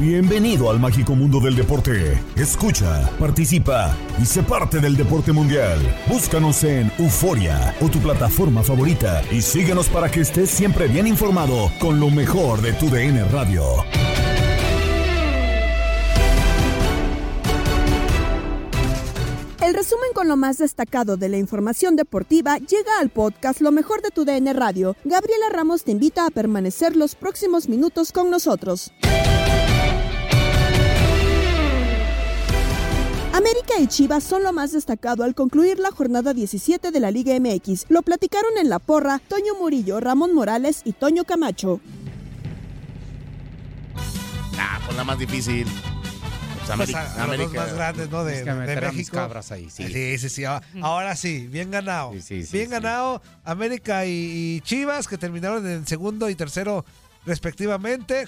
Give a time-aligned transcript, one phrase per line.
[0.00, 2.18] Bienvenido al mágico mundo del deporte.
[2.34, 5.78] Escucha, participa y sé parte del deporte mundial.
[6.08, 11.70] Búscanos en Euforia o tu plataforma favorita y síguenos para que estés siempre bien informado
[11.78, 13.62] con lo mejor de tu DN Radio.
[19.62, 24.00] El resumen con lo más destacado de la información deportiva llega al podcast Lo mejor
[24.00, 24.96] de tu DN Radio.
[25.04, 28.94] Gabriela Ramos te invita a permanecer los próximos minutos con nosotros.
[33.40, 37.32] América y Chivas son lo más destacado al concluir la jornada 17 de la Liga
[37.40, 37.86] MX.
[37.88, 41.80] Lo platicaron en La Porra Toño Murillo, Ramón Morales y Toño Camacho.
[44.58, 45.66] Ah, pues la más difícil.
[46.58, 48.24] Pues América, Pues a- a los dos más grandes, ¿no?
[48.24, 49.16] De, Es que de México.
[49.16, 49.86] cabras ahí, sí.
[49.90, 50.44] Sí, sí, sí.
[50.44, 52.12] Ahora, ahora sí, bien ganado.
[52.12, 52.72] Sí, sí, sí, bien sí.
[52.72, 56.84] ganado América y, y Chivas, que terminaron en segundo y tercero
[57.24, 58.26] respectivamente.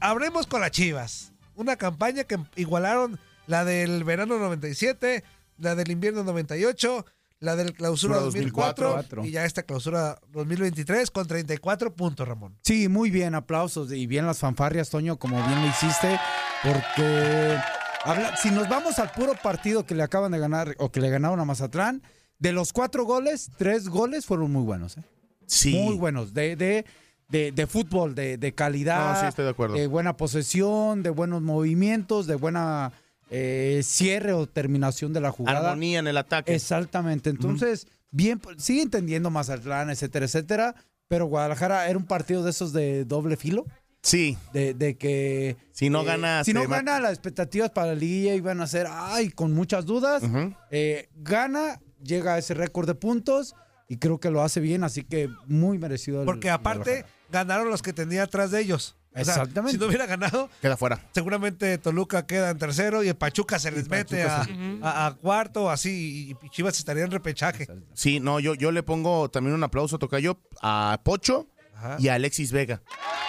[0.00, 1.32] Hablemos con las Chivas.
[1.54, 5.22] Una campaña que igualaron la del verano 97,
[5.58, 7.06] la del invierno 98,
[7.40, 9.24] la del clausura Clausura 2004, 2004.
[9.26, 12.56] y ya esta clausura 2023 con 34 puntos, Ramón.
[12.62, 16.18] Sí, muy bien, aplausos y bien las fanfarrias, Toño, como bien lo hiciste,
[16.62, 17.58] porque
[18.04, 21.10] habla- si nos vamos al puro partido que le acaban de ganar o que le
[21.10, 22.02] ganaron a Mazatlán,
[22.38, 25.02] de los cuatro goles, tres goles fueron muy buenos, ¿eh?
[25.46, 25.74] Sí.
[25.74, 26.84] muy buenos, de, de,
[27.28, 29.74] de, de fútbol, de, de calidad, No, sí, estoy de acuerdo.
[29.76, 32.92] de buena posesión, de buenos movimientos, de buena
[33.30, 35.70] eh, cierre o terminación de la jugada.
[35.70, 36.54] Armonía en el ataque.
[36.54, 37.30] Exactamente.
[37.30, 40.74] Entonces, bien, pues, sigue entendiendo Mazatlán, etcétera, etcétera.
[41.08, 43.64] Pero Guadalajara era un partido de esos de doble filo.
[44.02, 44.38] Sí.
[44.52, 45.56] De, de que.
[45.72, 48.86] Si no eh, gana, Si no gana, las expectativas para la liguilla iban a ser,
[48.88, 50.22] ay, con muchas dudas.
[50.70, 53.54] Eh, gana, llega a ese récord de puntos
[53.88, 56.20] y creo que lo hace bien, así que muy merecido.
[56.20, 58.96] el Porque aparte ganaron los que tenía atrás de ellos.
[59.18, 59.72] O sea, Exactamente.
[59.72, 61.00] si no hubiera ganado, Queda fuera.
[61.12, 65.14] seguramente Toluca queda en tercero y el Pachuca se les mete a, se- a- a
[65.14, 67.66] cuarto así y Chivas estaría en repechaje.
[67.94, 71.96] Sí, no, yo, yo le pongo también un aplauso, Tocayo, a Pocho Ajá.
[71.98, 72.82] y a Alexis Vega.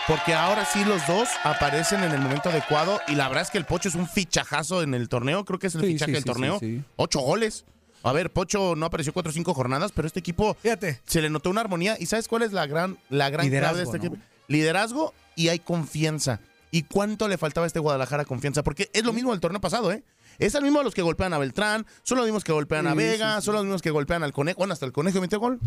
[0.07, 3.57] Porque ahora sí los dos aparecen en el momento adecuado y la verdad es que
[3.57, 6.13] el Pocho es un fichajazo en el torneo, creo que es el Sí, fichaje sí,
[6.13, 6.59] del sí, torneo.
[6.59, 6.83] sí, sí.
[6.97, 7.65] Ocho goles.
[8.03, 11.29] A ver, Pocho no apareció cuatro o cinco jornadas, pero este equipo Fíjate, se le
[11.29, 11.97] notó una armonía.
[11.99, 14.03] ¿Y sabes cuál es la gran, la gran clave de este ¿no?
[14.05, 14.21] equipo?
[14.47, 16.41] Liderazgo y hay confianza.
[16.69, 18.61] ¿Y cuánto le faltaba a este Guadalajara confianza?
[18.63, 20.03] Porque es lo mismo del torneo pasado, ¿eh?
[20.37, 22.91] Es el mismo a los que golpean a Beltrán, son los mismos que golpean a
[22.91, 23.45] Sí, Vega, sí, sí.
[23.45, 24.57] son los mismos que golpean al Conejo.
[24.57, 25.59] Bueno, hasta el Conejo metió gol.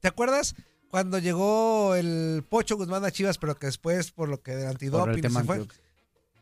[0.00, 0.54] ¿te acuerdas
[0.90, 5.22] cuando llegó el Pocho Guzmán a Chivas, pero que después por lo que del antidoping
[5.22, 5.66] se fue?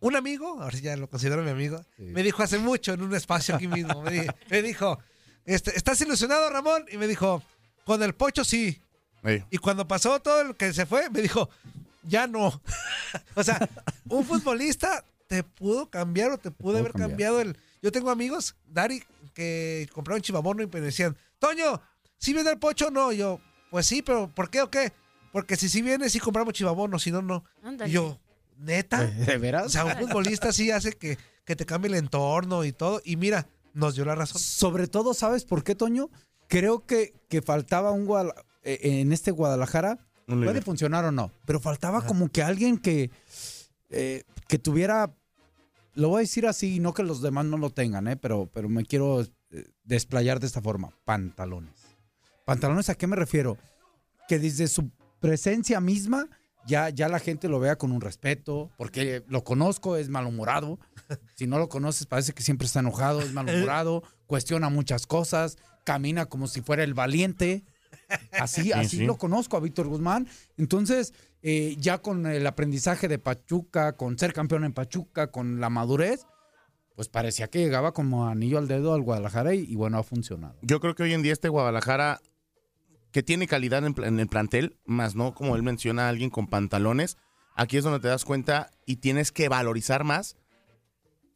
[0.00, 2.03] Un amigo, ahora sí ya lo considero mi amigo, Sí.
[2.04, 4.98] me dijo hace mucho en un espacio aquí mismo, me, di- me dijo,
[5.47, 6.84] este, ¿estás ilusionado Ramón?
[6.92, 7.42] Y me dijo,
[7.84, 8.81] con el Pocho sí.
[9.50, 11.48] Y cuando pasó todo lo que se fue, me dijo,
[12.06, 12.60] ya no.
[13.34, 13.68] o sea,
[14.08, 17.10] un futbolista te pudo cambiar o te pudo haber cambiar.
[17.10, 17.58] cambiado el...
[17.82, 19.02] Yo tengo amigos, Dari,
[19.34, 21.80] que compraron chivamono y me decían, Toño,
[22.18, 23.12] ¿sí viene el Pocho o no?
[23.12, 23.40] Y yo,
[23.70, 24.92] pues sí, pero ¿por qué o qué?
[25.32, 27.44] Porque si sí viene, sí compramos chivamono, si no, no.
[27.62, 27.90] Ándale.
[27.90, 28.18] Y yo,
[28.58, 29.04] ¿neta?
[29.26, 29.66] ¿De veras?
[29.66, 33.02] O sea, un futbolista sí hace que, que te cambie el entorno y todo.
[33.04, 34.41] Y mira, nos dio la razón.
[34.41, 36.09] Sobre todo, ¿sabes por qué, Toño?
[36.48, 39.98] Creo que, que faltaba un Guadal- eh, en este Guadalajara.
[40.28, 43.10] Un Puede funcionar o no, pero faltaba como que alguien que,
[43.90, 45.14] eh, que tuviera,
[45.94, 48.68] lo voy a decir así, no que los demás no lo tengan, eh, pero, pero
[48.68, 51.74] me quiero eh, desplayar de esta forma, pantalones.
[52.44, 53.56] ¿Pantalones a qué me refiero?
[54.28, 54.90] Que desde su
[55.20, 56.28] presencia misma
[56.66, 60.78] ya, ya la gente lo vea con un respeto, porque lo conozco, es malhumorado.
[61.36, 66.26] Si no lo conoces, parece que siempre está enojado, es malhumorado, cuestiona muchas cosas, camina
[66.26, 67.64] como si fuera el valiente.
[68.32, 69.06] Así, así sí.
[69.06, 70.28] lo conozco a Víctor Guzmán.
[70.56, 75.70] Entonces, eh, ya con el aprendizaje de Pachuca, con ser campeón en Pachuca, con la
[75.70, 76.26] madurez,
[76.94, 80.56] pues parecía que llegaba como anillo al dedo al Guadalajara y, y bueno, ha funcionado.
[80.62, 82.20] Yo creo que hoy en día este Guadalajara,
[83.12, 86.47] que tiene calidad en, en el plantel, más no como él menciona a alguien con
[86.47, 87.16] pantalones,
[87.54, 90.36] aquí es donde te das cuenta y tienes que valorizar más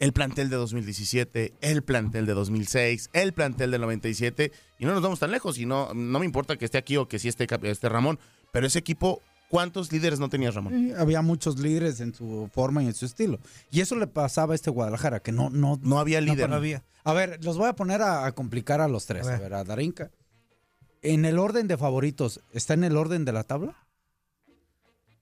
[0.00, 5.02] el plantel de 2017, el plantel de 2006, el plantel del 97, y no nos
[5.02, 7.46] vamos tan lejos, y no, no me importa que esté aquí o que sí esté,
[7.62, 8.18] esté Ramón,
[8.52, 10.92] pero ese equipo, ¿cuántos líderes no tenías, Ramón?
[10.98, 13.38] Había muchos líderes en su forma y en su estilo.
[13.70, 16.48] Y eso le pasaba a este Guadalajara, que no, no, No había líder.
[16.50, 16.82] no había.
[17.04, 19.26] A ver, los voy a poner a, a complicar a los tres.
[19.26, 19.40] A A ver.
[19.42, 20.10] ver, a Darinka.
[21.02, 23.86] En el orden de favoritos, ¿está en el orden de la tabla?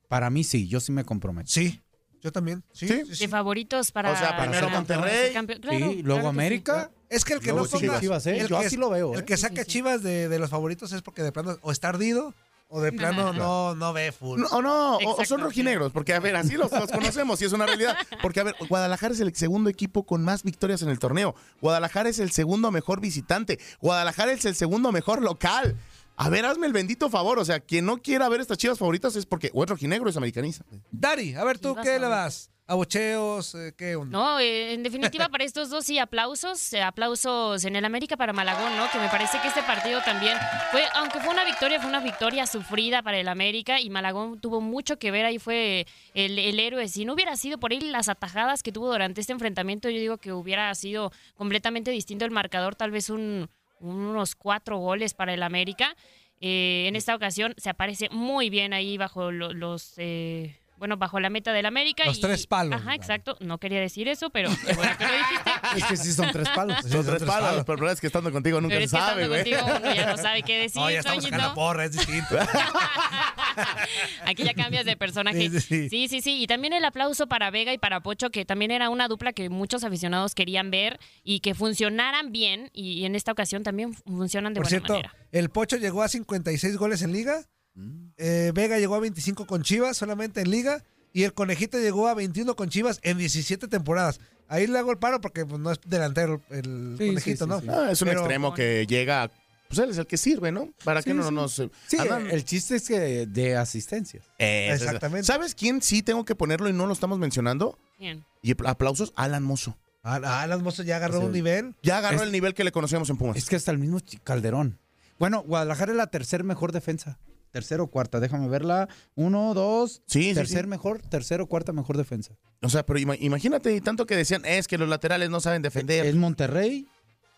[0.09, 1.49] Para mí sí, yo sí me comprometo.
[1.51, 1.81] Sí,
[2.23, 2.63] yo también.
[2.73, 3.03] Sí, ¿Sí?
[3.07, 3.25] sí, sí.
[3.25, 4.13] De favoritos para.
[4.13, 5.33] O sea, primero para- Monterrey.
[5.33, 6.29] Claro, sí, claro luego.
[6.29, 6.91] América.
[7.11, 8.01] Es que el que Luego no ponga...
[8.01, 8.39] Chivas, ¿eh?
[8.41, 9.25] el Yo que así lo veo, El ¿eh?
[9.25, 9.71] que Sí, saca sí.
[9.71, 12.35] Chivas de, de los favoritos es porque de plano o está ardido
[12.69, 14.39] o de plano no, no ve full.
[14.41, 17.53] No, o no, o- son rojinegros, porque a ver, así los, los conocemos y es
[17.55, 17.97] una realidad.
[18.21, 21.35] Porque a ver, Guadalajara es el segundo equipo con más victorias en el torneo.
[21.63, 23.59] Guadalajara es el segundo mejor visitante.
[23.81, 25.77] Guadalajara es el segundo mejor local.
[26.21, 27.39] A ver, hazme el bendito favor.
[27.39, 30.11] O sea, quien no quiera ver estas chivas favoritas es porque o es rojinegro o
[30.11, 30.65] es americanista.
[30.91, 32.51] Dari, a ver tú, Chivas ¿qué le das?
[32.67, 33.55] ¿Abucheos?
[33.55, 34.19] eh, ¿Qué onda?
[34.19, 38.35] No, eh, en definitiva para estos dos sí aplausos, eh, aplausos en el América para
[38.35, 38.91] Malagón, ¿no?
[38.91, 40.37] Que me parece que este partido también
[40.71, 44.61] fue, aunque fue una victoria, fue una victoria sufrida para el América y Malagón tuvo
[44.61, 46.89] mucho que ver, ahí fue el, el héroe.
[46.89, 50.19] Si no hubiera sido por él las atajadas que tuvo durante este enfrentamiento, yo digo
[50.19, 53.49] que hubiera sido completamente distinto el marcador, tal vez un-
[53.81, 55.95] unos cuatro goles para el América.
[56.41, 59.95] Eh, en esta ocasión se aparece muy bien ahí bajo lo- los...
[59.97, 62.05] eh, bueno, bajo la meta del América.
[62.05, 63.05] Los y- tres palos, Ajá, digamos.
[63.05, 63.37] exacto.
[63.41, 65.48] No quería decir eso, pero bueno que lo dijiste.
[65.77, 66.77] Es que sí son tres palos.
[66.89, 69.29] Son tres palos, pero el problema es que estando contigo nunca Pero se que sabe,
[69.29, 69.43] güey.
[69.45, 72.37] contigo uno ya no sabe qué decir, No, ya estamos en la porra, es distinto.
[74.25, 75.51] Aquí ya cambias de personaje.
[75.51, 75.89] Sí, sí.
[75.89, 76.43] Sí, sí, sí.
[76.43, 79.49] Y también el aplauso para Vega y para Pocho, que también era una dupla que
[79.49, 82.71] muchos aficionados querían ver y que funcionaran bien.
[82.73, 85.15] Y en esta ocasión también funcionan de Por buena cierto, manera.
[85.33, 87.43] el Pocho llegó a 56 goles en liga.
[87.75, 88.09] Mm.
[88.17, 90.85] eh, Vega llegó a 25 con Chivas solamente en liga.
[91.19, 94.21] Y el Conejito llegó a 21 con Chivas en 17 temporadas.
[94.47, 97.47] Ahí le hago el paro porque pues, no es delantero el Sí, Conejito, sí, sí,
[97.49, 97.61] ¿no?
[97.61, 97.67] sí.
[97.69, 99.29] Ah, es un Pero- extremo que llega,
[99.69, 100.69] pues él es el que sirve, ¿no?
[100.85, 101.35] Para que Sí, no sí.
[101.35, 101.53] nos...
[101.89, 104.27] Sí, andan- el chiste es que de asistencias.
[104.39, 104.85] Eso.
[104.85, 105.27] Exactamente.
[105.27, 107.77] ¿Sabes quién sí tengo que ponerlo y no lo estamos mencionando?
[107.99, 108.25] Bien.
[108.41, 109.77] Y aplausos, Alan Mozo.
[110.05, 111.75] Ah, ah, Alan Mozo ya agarró O sea, un nivel.
[111.83, 113.37] Ya agarró Es- el nivel que le conocíamos en Pumas.
[113.37, 114.79] Es que hasta el mismo Calderón.
[115.19, 117.19] Bueno, Guadalajara es la tercer mejor defensa.
[117.51, 118.89] Tercero o cuarta, déjame verla.
[119.15, 120.03] Uno, dos.
[120.07, 120.69] Sí, tercer sí.
[120.71, 122.35] mejor, tercero o cuarta mejor defensa.
[122.63, 125.63] O sea, pero ima- imagínate, y tanto que decían, es que los laterales no saben
[125.63, 126.05] defender.
[126.07, 126.87] Es Monterrey,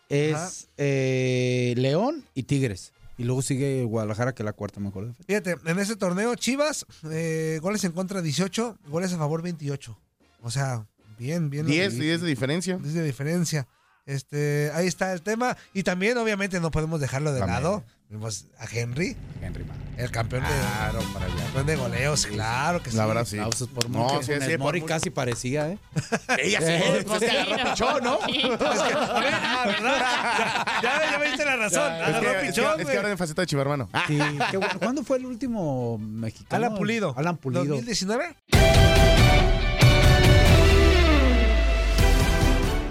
[0.09, 2.91] es eh, León y Tigres.
[3.17, 5.23] Y luego sigue Guadalajara, que es la cuarta mejor defensa.
[5.27, 9.97] Fíjate, en ese torneo, Chivas, eh, goles en contra 18, goles a favor 28.
[10.41, 10.87] O sea,
[11.19, 11.65] bien, bien.
[11.67, 12.77] lo 10, que 10 de diferencia.
[12.77, 13.67] 10 de diferencia.
[14.11, 15.55] Este, ahí está el tema.
[15.73, 17.63] Y también, obviamente, no podemos dejarlo de También.
[17.63, 17.83] lado.
[18.09, 19.77] Vimos a Henry, Henry Mann.
[19.95, 21.43] el campeón de, Claro, para allá.
[21.45, 22.97] campeón de goleos, claro que sí.
[22.97, 23.37] La verdad, sí.
[23.39, 25.77] Aplausos por No, sí, sí, Mori casi parecía, ¿eh?
[26.43, 26.65] Ella sí,
[27.13, 28.19] es que agarró pichón, ¿no?
[28.21, 30.65] Ah, ¿verdad?
[30.83, 31.93] Ya, ya, ya me diste la razón.
[31.93, 33.87] Es Agarró que, es que- pichón, es que ahora en faceta de chiva, hermano.
[33.93, 34.19] Ah, Sí,
[34.51, 34.73] qué bueno.
[34.79, 36.65] ¿Cuándo fue el último mexicano?
[36.65, 37.13] Alan Pulido.
[37.17, 37.63] Alan Pulido.
[37.63, 38.35] 2019.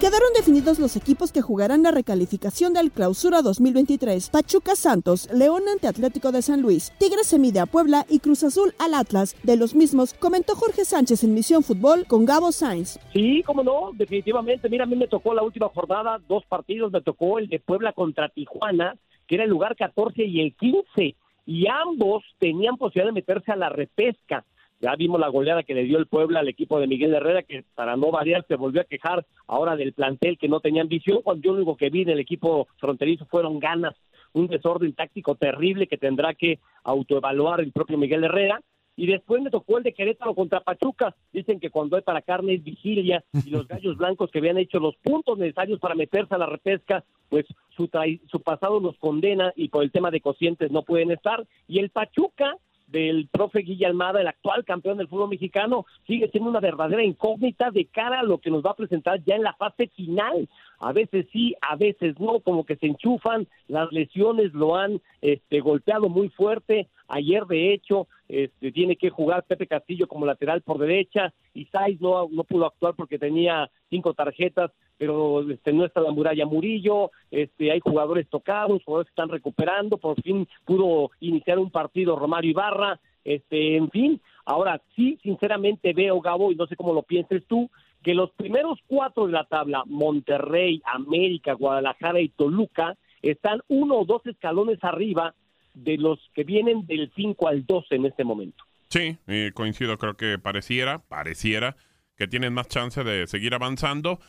[0.01, 4.31] Quedaron definidos los equipos que jugarán la recalificación del Clausura 2023.
[4.31, 8.43] Pachuca Santos, León ante Atlético de San Luis, Tigres se mide a Puebla y Cruz
[8.43, 9.35] Azul al Atlas.
[9.43, 12.99] De los mismos, comentó Jorge Sánchez en Misión Fútbol con Gabo Sainz.
[13.13, 14.69] Sí, cómo no, definitivamente.
[14.69, 17.93] Mira, a mí me tocó la última jornada, dos partidos, me tocó el de Puebla
[17.93, 18.95] contra Tijuana,
[19.27, 21.15] que era el lugar 14 y el 15,
[21.45, 24.45] y ambos tenían posibilidad de meterse a la repesca.
[24.81, 27.63] Ya vimos la goleada que le dio el Puebla al equipo de Miguel Herrera, que
[27.75, 31.43] para no variar se volvió a quejar ahora del plantel que no tenían visión, cuando
[31.43, 33.95] yo lo único que vi del equipo fronterizo fueron ganas,
[34.33, 38.59] un desorden táctico terrible que tendrá que autoevaluar el propio Miguel Herrera.
[38.97, 41.15] Y después me tocó el de Querétaro contra Pachuca.
[41.31, 44.79] Dicen que cuando hay para carne es vigilia y los gallos blancos que habían hecho
[44.79, 47.89] los puntos necesarios para meterse a la repesca, pues su,
[48.29, 51.47] su pasado los condena y por el tema de cocientes no pueden estar.
[51.67, 52.57] Y el Pachuca
[52.91, 57.71] del profe Guilla Almada, el actual campeón del fútbol mexicano, sigue siendo una verdadera incógnita
[57.71, 60.49] de cara a lo que nos va a presentar ya en la fase final.
[60.79, 65.59] A veces sí, a veces no, como que se enchufan, las lesiones lo han este,
[65.59, 66.87] golpeado muy fuerte.
[67.07, 71.99] Ayer, de hecho, este, tiene que jugar Pepe Castillo como lateral por derecha y Saiz
[71.99, 74.71] no, no pudo actuar porque tenía cinco tarjetas,
[75.01, 79.97] pero este, no está la muralla Murillo, este, hay jugadores tocados, jugadores que están recuperando,
[79.97, 86.19] por fin pudo iniciar un partido Romario Ibarra, este, en fin, Ahora, sí, sinceramente veo,
[86.19, 87.69] Gabo, y no sé cómo lo pienses tú,
[88.03, 94.05] que los primeros cuatro de la tabla, Monterrey, América, Guadalajara y Toluca, están uno o
[94.05, 95.35] dos escalones arriba
[95.73, 98.63] de los que vienen del 5 al 12 en este momento.
[98.89, 99.17] Sí,
[99.53, 101.75] coincido, creo que pareciera, pareciera
[102.17, 104.19] que tienen más chance de seguir avanzando.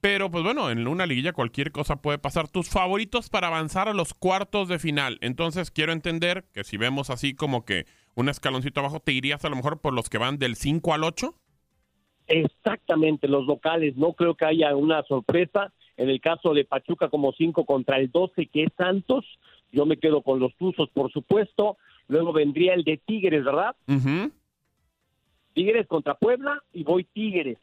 [0.00, 2.48] Pero pues bueno, en una liguilla cualquier cosa puede pasar.
[2.48, 5.18] Tus favoritos para avanzar a los cuartos de final.
[5.20, 9.50] Entonces quiero entender que si vemos así como que un escaloncito abajo, ¿te irías a
[9.50, 11.34] lo mejor por los que van del 5 al 8?
[12.28, 13.96] Exactamente, los locales.
[13.96, 15.72] No creo que haya una sorpresa.
[15.96, 19.26] En el caso de Pachuca como 5 contra el 12, que es Santos,
[19.70, 21.76] yo me quedo con los Tuzos, por supuesto.
[22.08, 23.76] Luego vendría el de Tigres, ¿verdad?
[25.52, 27.58] Tigres contra Puebla y voy Tigres.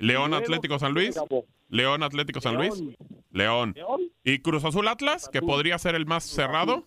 [0.00, 1.20] León Atlético San Luis.
[1.68, 2.82] León Atlético San Luis.
[3.30, 3.74] León.
[4.24, 6.86] ¿Y Cruz Azul Atlas, que podría ser el más cerrado?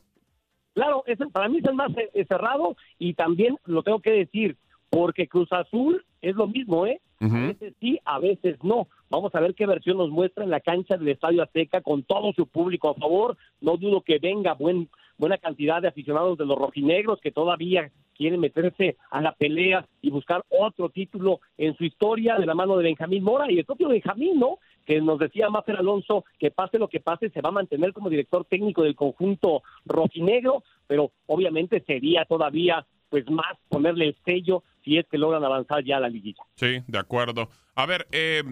[0.74, 4.58] Claro, para mí es el más eh, cerrado y también lo tengo que decir,
[4.90, 7.00] porque Cruz Azul es lo mismo, ¿eh?
[7.22, 8.90] A veces sí, a veces no.
[9.10, 12.34] Vamos a ver qué versión nos muestra en la cancha del Estadio Azteca con todo
[12.34, 13.38] su público a favor.
[13.62, 18.40] No dudo que venga buen, buena cantidad de aficionados de los rojinegros que todavía quieren
[18.40, 22.84] meterse a la pelea y buscar otro título en su historia de la mano de
[22.84, 24.60] Benjamín Mora y el propio Benjamín, ¿no?
[24.86, 28.10] Que nos decía Máfer Alonso que pase lo que pase, se va a mantener como
[28.10, 34.98] director técnico del conjunto rojinegro, pero obviamente sería todavía pues más ponerle el sello si
[34.98, 36.44] es que logran avanzar ya a la liguilla.
[36.56, 37.48] Sí, de acuerdo.
[37.76, 38.44] A ver, eh,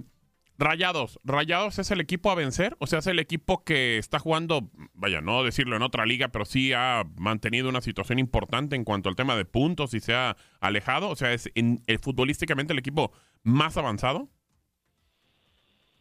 [0.62, 4.70] Rayados, Rayados es el equipo a vencer, o sea, es el equipo que está jugando,
[4.94, 9.10] vaya, no decirlo en otra liga, pero sí ha mantenido una situación importante en cuanto
[9.10, 12.80] al tema de puntos y se ha alejado, o sea, es en, eh, futbolísticamente el
[12.80, 14.30] equipo más avanzado.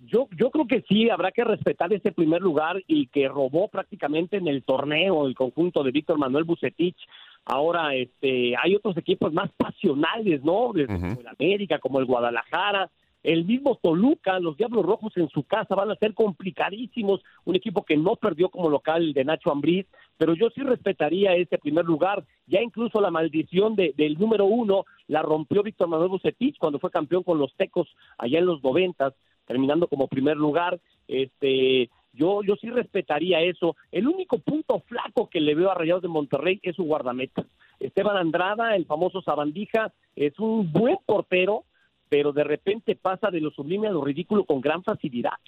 [0.01, 4.37] Yo, yo creo que sí, habrá que respetar ese primer lugar y que robó prácticamente
[4.37, 6.99] en el torneo el conjunto de Víctor Manuel Bucetich.
[7.47, 10.73] Ahora, este, hay otros equipos más pasionales, ¿no?
[10.75, 12.91] Como el América, como el Guadalajara,
[13.23, 17.85] el mismo Toluca, los Diablos Rojos en su casa van a ser complicadísimos, un equipo
[17.85, 19.87] que no perdió como local de Nacho Ambriz,
[20.17, 24.85] pero yo sí respetaría ese primer lugar, ya incluso la maldición de, del número uno
[25.07, 29.15] la rompió Víctor Manuel Bucetich cuando fue campeón con los Tecos allá en los noventas,
[29.47, 33.77] terminando como primer lugar, este yo, yo sí respetaría eso.
[33.93, 37.47] El único punto flaco que le veo a Rayados de Monterrey es su guardameta.
[37.79, 41.65] Esteban Andrada, el famoso Sabandija, es un buen portero,
[42.11, 45.39] pero de repente pasa de lo sublime a lo ridículo con gran facilidad.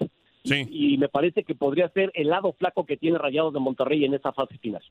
[0.45, 0.67] Sí.
[0.71, 4.05] Y, y me parece que podría ser el lado flaco que tiene Rayados de Monterrey
[4.05, 4.83] en esa fase final.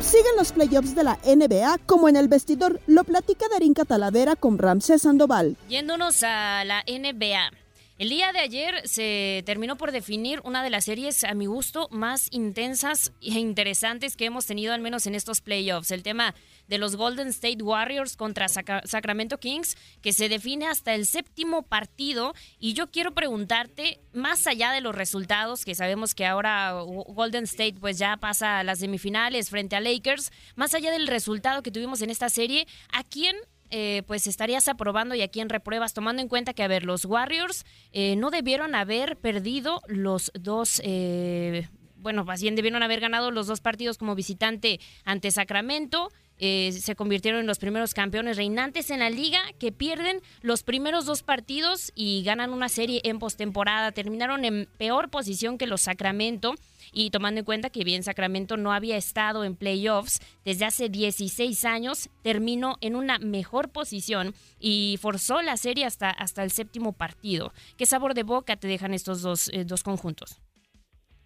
[0.00, 4.58] Siguen los playoffs de la NBA como en el vestidor, lo platica Darín Catalavera con
[4.58, 5.56] Ramsés Sandoval.
[5.70, 7.61] Yéndonos a la NBA.
[8.02, 11.86] El día de ayer se terminó por definir una de las series, a mi gusto,
[11.92, 15.92] más intensas e interesantes que hemos tenido, al menos en estos playoffs.
[15.92, 16.34] El tema
[16.66, 22.34] de los Golden State Warriors contra Sacramento Kings, que se define hasta el séptimo partido.
[22.58, 27.76] Y yo quiero preguntarte, más allá de los resultados, que sabemos que ahora Golden State
[27.78, 32.02] pues ya pasa a las semifinales frente a Lakers, más allá del resultado que tuvimos
[32.02, 33.36] en esta serie, ¿a quién
[33.74, 37.06] eh, pues estarías aprobando y a quién repruebas, tomando en cuenta que, a ver, los
[37.06, 43.30] Warriors eh, no debieron haber perdido los dos, eh, bueno, más bien debieron haber ganado
[43.30, 46.10] los dos partidos como visitante ante Sacramento.
[46.42, 51.22] Se convirtieron en los primeros campeones reinantes en la liga que pierden los primeros dos
[51.22, 53.92] partidos y ganan una serie en postemporada.
[53.92, 56.54] Terminaron en peor posición que los Sacramento
[56.92, 61.64] y tomando en cuenta que bien Sacramento no había estado en playoffs desde hace 16
[61.64, 67.52] años, terminó en una mejor posición y forzó la serie hasta, hasta el séptimo partido.
[67.76, 70.40] ¿Qué sabor de boca te dejan estos dos, eh, dos conjuntos?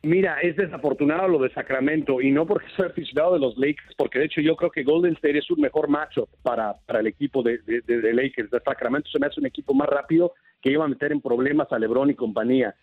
[0.06, 4.20] Mira, es desafortunado lo de Sacramento y no porque soy aficionado de los Lakers, porque
[4.20, 7.42] de hecho yo creo que Golden State es un mejor macho para, para el equipo
[7.42, 8.52] de, de, Lakers.
[8.52, 10.32] De Sacramento se me hace un equipo más rápido
[10.62, 12.76] que iba a meter en problemas a LeBron y compañía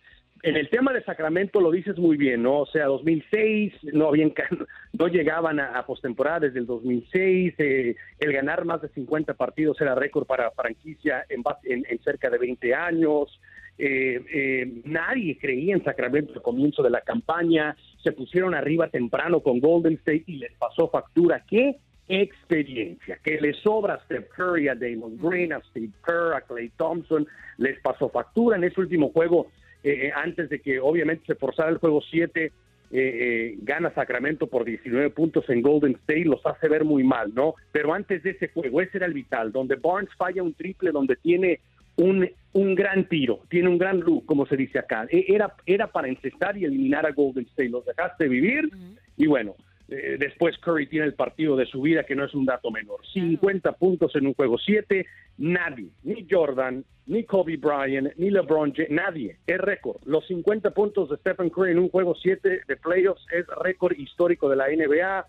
[0.44, 2.60] en el tema de Sacramento lo dices muy bien, ¿no?
[2.60, 4.32] O sea, 2006 no habían
[4.92, 9.94] no llegaban a, postemporada desde el 2006, eh, el ganar más de 50 partidos era
[9.94, 13.40] récord para franquicia en, en, cerca de 20 años.
[13.76, 19.40] Eh, eh, nadie creía en Sacramento al comienzo de la campaña, se pusieron arriba temprano
[19.40, 21.44] con Golden State y les pasó factura.
[21.48, 21.76] ¿Qué?
[22.06, 26.70] experiencia, que le sobra a Steph Curry, a Damon Green, a Steve Kerr, a Clay
[26.76, 27.26] Thompson,
[27.56, 29.48] les pasó factura en ese último juego
[29.82, 32.52] eh, antes de que obviamente se forzara el juego 7, eh,
[32.90, 37.54] eh, gana Sacramento por 19 puntos en Golden State, los hace ver muy mal, ¿no?
[37.70, 41.16] Pero antes de ese juego, ese era el vital, donde Barnes falla un triple, donde
[41.16, 41.60] tiene
[41.96, 45.06] un, un gran tiro, tiene un gran look, como se dice acá.
[45.10, 48.70] E, era, era para encestar y eliminar a Golden State, los dejaste vivir
[49.16, 49.54] y bueno,
[49.88, 53.00] eh, después Curry tiene el partido de su vida, que no es un dato menor.
[53.12, 55.06] 50 puntos en un juego 7,
[55.38, 60.00] nadie, ni Jordan, ni Kobe Bryant, ni LeBron James, nadie, es récord.
[60.06, 64.48] Los 50 puntos de Stephen Curry en un juego 7 de playoffs es récord histórico
[64.48, 65.26] de la NBA.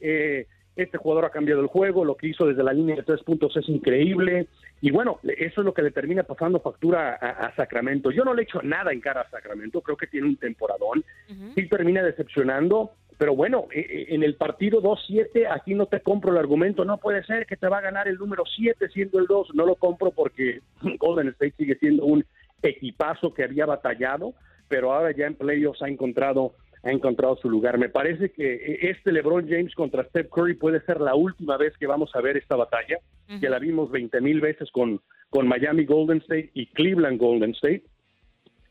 [0.00, 0.46] Eh,
[0.82, 3.56] este jugador ha cambiado el juego, lo que hizo desde la línea de tres puntos
[3.56, 4.46] es increíble.
[4.80, 8.10] Y bueno, eso es lo que le termina pasando factura a, Sacramento.
[8.12, 11.04] Yo no le echo nada en cara a Sacramento, creo que tiene un temporadón.
[11.54, 16.30] Sí termina decepcionando, pero bueno, e, e, en el partido 2-7, aquí no te compro
[16.30, 19.26] el argumento, no puede ser que te va a ganar el número 7 siendo el
[19.26, 20.60] 2, no lo compro porque
[20.98, 22.24] Golden State sigue siendo un
[22.62, 24.34] equipazo que había batallado,
[24.68, 27.78] pero ahora ya en playoffs ha encontrado ha encontrado su lugar.
[27.78, 31.76] Me parece que eh, este LeBron James contra Steph Curry puede ser la última vez
[31.78, 32.98] que vamos a ver esta batalla,
[33.40, 37.82] que la vimos 20 mil veces con, con Miami Golden State y Cleveland Golden State.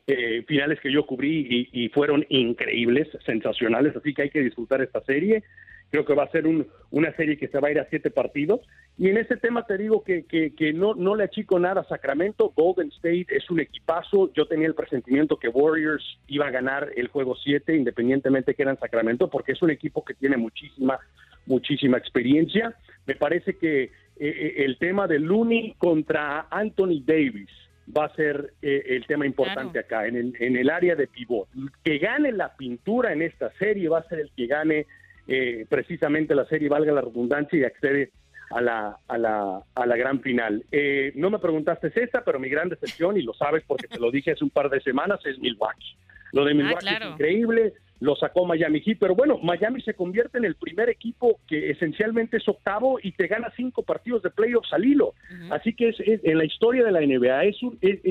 [0.09, 5.01] Eh, finales que yo cubrí y, fueron increíbles, sensacionales, así que hay que disfrutar esta
[5.01, 5.43] serie.
[5.89, 6.45] Creo que va a ser
[6.91, 8.61] una serie que se va a ir a siete partidos.
[8.97, 12.51] Y en ese tema te digo que, que, no, no le achico nada a Sacramento.
[12.55, 14.31] Golden State es un equipazo.
[14.33, 18.79] Yo tenía el presentimiento que Warriors iba a ganar el juego 7, independientemente que eran
[18.79, 20.99] Sacramento, porque es un equipo que tiene muchísima,
[21.45, 22.75] muchísima experiencia.
[23.05, 23.89] Me parece que eh,
[24.19, 27.49] eh, el tema de Looney contra Anthony Davis
[27.95, 31.47] va a ser eh, el tema importante acá, en el, en el área de pivot.
[31.83, 34.87] Que gane la pintura en esta serie va a ser el que gane
[35.27, 38.11] eh, precisamente la serie, valga la redundancia, y accede
[38.49, 40.63] a la, a la, a la gran final.
[40.71, 44.11] Eh, no me preguntaste esta, pero mi gran decepción, y lo sabes porque te lo
[44.11, 45.97] dije hace un par de semanas, es Milwaukee.
[46.33, 50.37] Lo de ah, Milwaukee es increíble, lo sacó Miami Heat, pero bueno, Miami se convierte
[50.37, 54.71] en el primer equipo que esencialmente es octavo y te gana cinco partidos de playoffs
[54.71, 55.13] al hilo.
[55.49, 57.57] Así que es, en la historia de la NBA, es,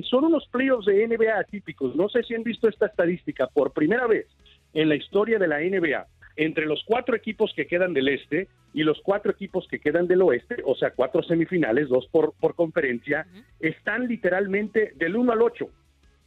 [0.08, 1.94] son unos playoffs de NBA atípicos.
[1.94, 4.26] No sé si han visto esta estadística por primera vez
[4.74, 8.82] en la historia de la NBA entre los cuatro equipos que quedan del este y
[8.82, 13.26] los cuatro equipos que quedan del oeste, o sea, cuatro semifinales, dos por, por conferencia,
[13.58, 15.68] están literalmente del 1 al 8.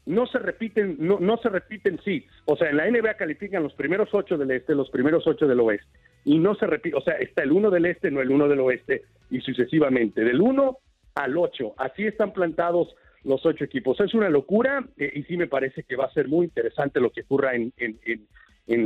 [0.07, 2.25] No se repiten, no, no se repiten sí.
[2.45, 5.59] O sea, en la NBA califican los primeros ocho del este, los primeros ocho del
[5.59, 5.87] oeste.
[6.25, 8.59] Y no se repite, o sea, está el 1 del este, no el 1 del
[8.61, 10.23] oeste, y sucesivamente.
[10.23, 10.77] Del 1
[11.15, 11.75] al 8.
[11.77, 13.99] Así están plantados los ocho equipos.
[13.99, 17.11] Es una locura eh, y sí me parece que va a ser muy interesante lo
[17.11, 18.27] que ocurra en, en, en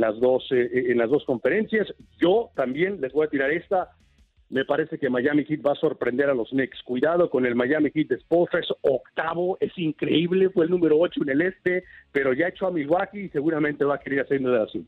[0.00, 1.92] las dos eh, eh, en las dos conferencias.
[2.20, 3.90] Yo también les voy a tirar esta.
[4.50, 6.82] Me parece que Miami Heat va a sorprender a los Knicks.
[6.82, 11.30] Cuidado con el Miami Heat de es octavo, es increíble, fue el número ocho en
[11.30, 14.86] el este, pero ya echó a Milwaukee y seguramente va a querer hacer de azul.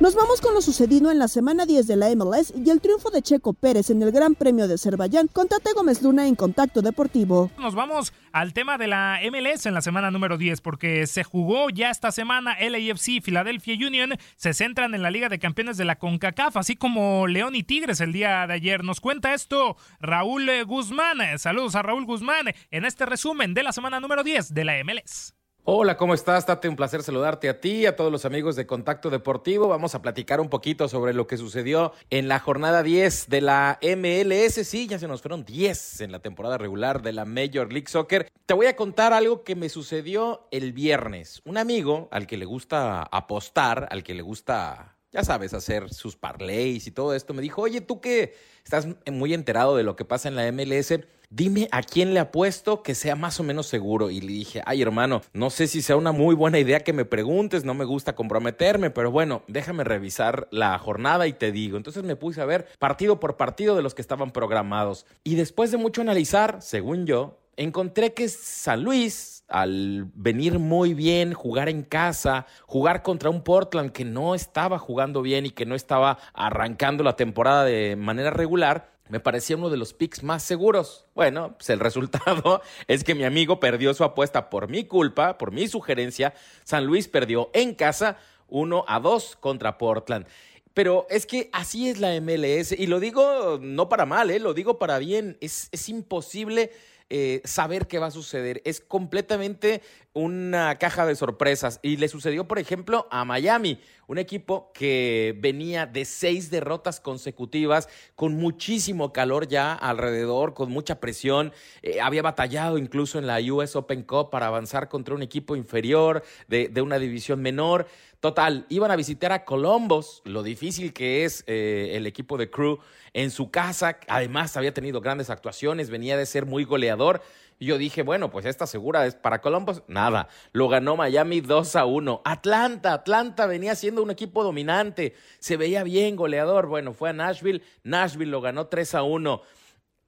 [0.00, 3.10] Nos vamos con lo sucedido en la semana 10 de la MLS y el triunfo
[3.10, 6.82] de Checo Pérez en el Gran Premio de Azerbaiyán con Tate Gómez Luna en Contacto
[6.82, 7.50] Deportivo.
[7.58, 11.68] Nos vamos al tema de la MLS en la semana número 10 porque se jugó
[11.68, 15.84] ya esta semana LAFC y Philadelphia Union se centran en la Liga de Campeones de
[15.84, 18.84] la CONCACAF, así como León y Tigres el día de ayer.
[18.84, 21.18] Nos cuenta esto Raúl Guzmán.
[21.40, 25.34] Saludos a Raúl Guzmán en este resumen de la semana número 10 de la MLS.
[25.70, 26.46] Hola, ¿cómo estás?
[26.46, 29.68] Tate, un placer saludarte a ti, a todos los amigos de Contacto Deportivo.
[29.68, 33.78] Vamos a platicar un poquito sobre lo que sucedió en la jornada 10 de la
[33.82, 34.66] MLS.
[34.66, 38.30] Sí, ya se nos fueron 10 en la temporada regular de la Major League Soccer.
[38.46, 41.42] Te voy a contar algo que me sucedió el viernes.
[41.44, 46.16] Un amigo al que le gusta apostar, al que le gusta ya sabes, hacer sus
[46.16, 50.04] parlays y todo esto, me dijo, oye, tú que estás muy enterado de lo que
[50.04, 51.00] pasa en la MLS,
[51.30, 54.10] dime a quién le apuesto que sea más o menos seguro.
[54.10, 57.04] Y le dije, ay hermano, no sé si sea una muy buena idea que me
[57.04, 61.76] preguntes, no me gusta comprometerme, pero bueno, déjame revisar la jornada y te digo.
[61.76, 65.06] Entonces me puse a ver partido por partido de los que estaban programados.
[65.24, 71.34] Y después de mucho analizar, según yo, encontré que San Luis, al venir muy bien,
[71.34, 75.74] jugar en casa, jugar contra un Portland que no estaba jugando bien y que no
[75.74, 81.06] estaba arrancando la temporada de manera regular, me parecía uno de los picks más seguros.
[81.14, 85.52] Bueno, pues el resultado es que mi amigo perdió su apuesta por mi culpa, por
[85.52, 86.34] mi sugerencia.
[86.64, 88.16] San Luis perdió en casa
[88.48, 90.26] 1 a 2 contra Portland.
[90.74, 94.38] Pero es que así es la MLS y lo digo no para mal, ¿eh?
[94.38, 95.36] lo digo para bien.
[95.40, 96.70] Es, es imposible
[97.10, 98.60] eh, saber qué va a suceder.
[98.64, 99.80] Es completamente
[100.12, 101.80] una caja de sorpresas.
[101.82, 107.88] Y le sucedió, por ejemplo, a Miami, un equipo que venía de seis derrotas consecutivas,
[108.14, 111.52] con muchísimo calor ya alrededor, con mucha presión.
[111.82, 116.22] Eh, había batallado incluso en la US Open Cup para avanzar contra un equipo inferior
[116.48, 117.86] de, de una división menor.
[118.20, 122.80] Total, iban a visitar a Columbus, lo difícil que es eh, el equipo de Crew
[123.12, 124.00] en su casa.
[124.08, 127.22] Además, había tenido grandes actuaciones, venía de ser muy goleador.
[127.60, 129.82] Yo dije, bueno, pues esta segura es para Columbus.
[129.86, 132.22] Nada, lo ganó Miami 2 a 1.
[132.24, 136.66] Atlanta, Atlanta venía siendo un equipo dominante, se veía bien goleador.
[136.66, 139.42] Bueno, fue a Nashville, Nashville lo ganó 3 a 1.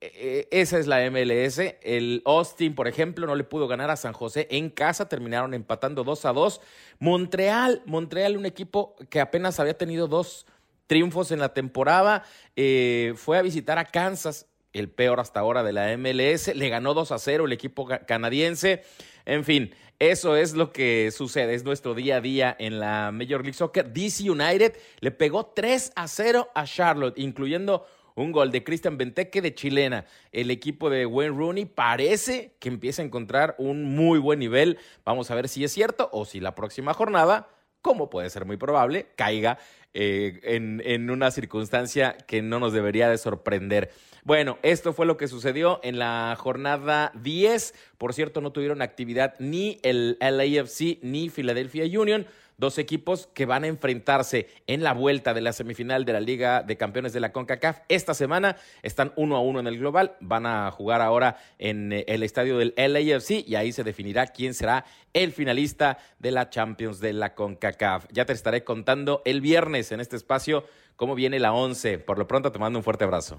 [0.01, 1.59] E, e, esa es la MLS.
[1.81, 6.03] El Austin, por ejemplo, no le pudo ganar a San José en casa, terminaron empatando
[6.03, 6.61] 2 a 2.
[6.99, 10.47] Montreal, Montreal, un equipo que apenas había tenido dos
[10.87, 12.23] triunfos en la temporada,
[12.55, 16.93] eh, fue a visitar a Kansas, el peor hasta ahora de la MLS, le ganó
[16.93, 18.83] 2 a 0 el equipo canadiense.
[19.25, 23.41] En fin, eso es lo que sucede, es nuestro día a día en la Major
[23.41, 23.93] League Soccer.
[23.93, 27.85] DC United le pegó 3 a 0 a Charlotte, incluyendo
[28.21, 30.05] un gol de Christian Benteke de chilena.
[30.31, 34.77] El equipo de Wayne Rooney parece que empieza a encontrar un muy buen nivel.
[35.03, 37.49] Vamos a ver si es cierto o si la próxima jornada,
[37.81, 39.57] como puede ser muy probable, caiga
[39.93, 43.91] eh, en, en una circunstancia que no nos debería de sorprender.
[44.23, 47.73] Bueno, esto fue lo que sucedió en la jornada 10.
[47.97, 52.27] Por cierto, no tuvieron actividad ni el LAFC ni Philadelphia Union
[52.61, 56.63] dos equipos que van a enfrentarse en la vuelta de la semifinal de la Liga
[56.63, 57.79] de Campeones de la CONCACAF.
[57.89, 62.05] Esta semana están uno a uno en el global, van a jugar ahora en eh,
[62.07, 66.99] el estadio del LAFC y ahí se definirá quién será el finalista de la Champions
[67.01, 68.05] de la CONCACAF.
[68.11, 70.63] Ya te estaré contando el viernes en este espacio
[70.95, 71.97] cómo viene la 11.
[71.97, 73.37] Por lo pronto te mando un fuerte abrazo.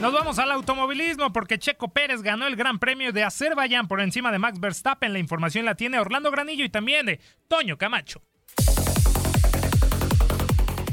[0.00, 4.32] Nos vamos al automovilismo porque Checo Pérez ganó el Gran Premio de Azerbaiyán por encima
[4.32, 5.12] de Max Verstappen.
[5.12, 8.22] La información la tiene Orlando Granillo y también de Toño Camacho.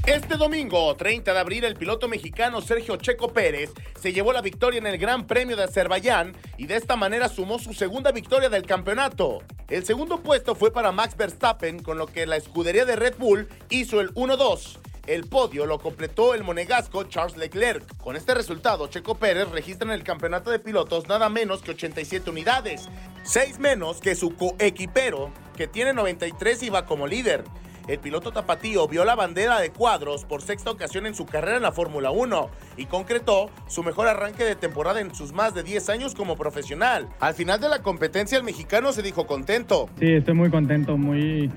[0.06, 4.80] Este domingo, 30 de abril, el piloto mexicano Sergio Checo Pérez se llevó la victoria
[4.80, 8.66] en el Gran Premio de Azerbaiyán y de esta manera sumó su segunda victoria del
[8.66, 9.40] campeonato.
[9.70, 13.48] El segundo puesto fue para Max Verstappen, con lo que la escudería de Red Bull
[13.70, 14.80] hizo el 1-2.
[15.08, 17.96] El podio lo completó el monegasco Charles Leclerc.
[17.96, 22.30] Con este resultado, Checo Pérez registra en el campeonato de pilotos nada menos que 87
[22.30, 22.90] unidades,
[23.24, 27.46] 6 menos que su coequipero, que tiene 93 y va como líder.
[27.88, 31.64] El piloto tapatío vio la bandera de cuadros por sexta ocasión en su carrera en
[31.64, 35.88] la Fórmula 1 y concretó su mejor arranque de temporada en sus más de 10
[35.88, 37.08] años como profesional.
[37.22, 39.88] Al final de la competencia el mexicano se dijo contento.
[40.00, 41.50] Sí, estoy muy contento, muy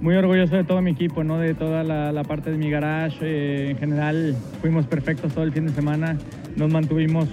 [0.00, 1.38] muy orgulloso de todo mi equipo, ¿no?
[1.38, 3.18] de toda la, parte de mi garage.
[3.22, 6.16] Eh, en general fuimos perfectos todo el fin de semana,
[6.56, 7.28] nos mantuvimos,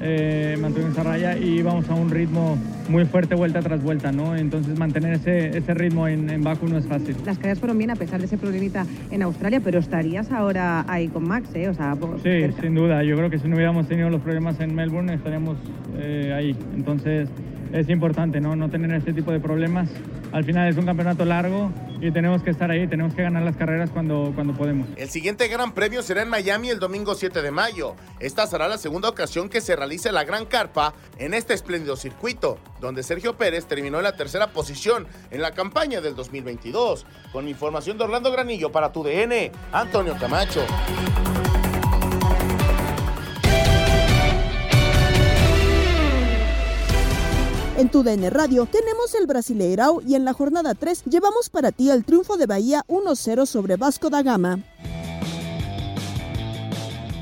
[0.00, 4.12] eh, mantuvimos a raya y íbamos a un ritmo muy fuerte vuelta tras vuelta.
[4.12, 4.36] ¿no?
[4.36, 7.16] Entonces mantener ese, ese ritmo en, en Baku no es fácil.
[7.24, 11.08] Las carreras fueron bien a pesar de ese problemita en Australia, pero estarías ahora ahí
[11.08, 11.68] con Max, ¿eh?
[11.68, 13.02] O sea, sí, sin duda.
[13.02, 15.56] Yo creo que si no hubiéramos tenido los problemas en Melbourne estaríamos
[15.98, 16.56] eh, ahí.
[16.74, 17.28] Entonces
[17.74, 18.54] es importante ¿no?
[18.54, 19.88] no tener este tipo de problemas.
[20.32, 23.56] Al final es un campeonato largo y tenemos que estar ahí, tenemos que ganar las
[23.56, 24.86] carreras cuando, cuando podemos.
[24.96, 27.96] El siguiente Gran Premio será en Miami el domingo 7 de mayo.
[28.20, 32.58] Esta será la segunda ocasión que se realice la Gran Carpa en este espléndido circuito,
[32.80, 37.06] donde Sergio Pérez terminó en la tercera posición en la campaña del 2022.
[37.32, 40.64] Con información de Orlando Granillo para tu DN, Antonio Camacho.
[47.84, 51.90] En tu DN Radio tenemos el Brasileirao y en la jornada 3 llevamos para ti
[51.90, 54.60] el triunfo de Bahía 1-0 sobre Vasco da Gama.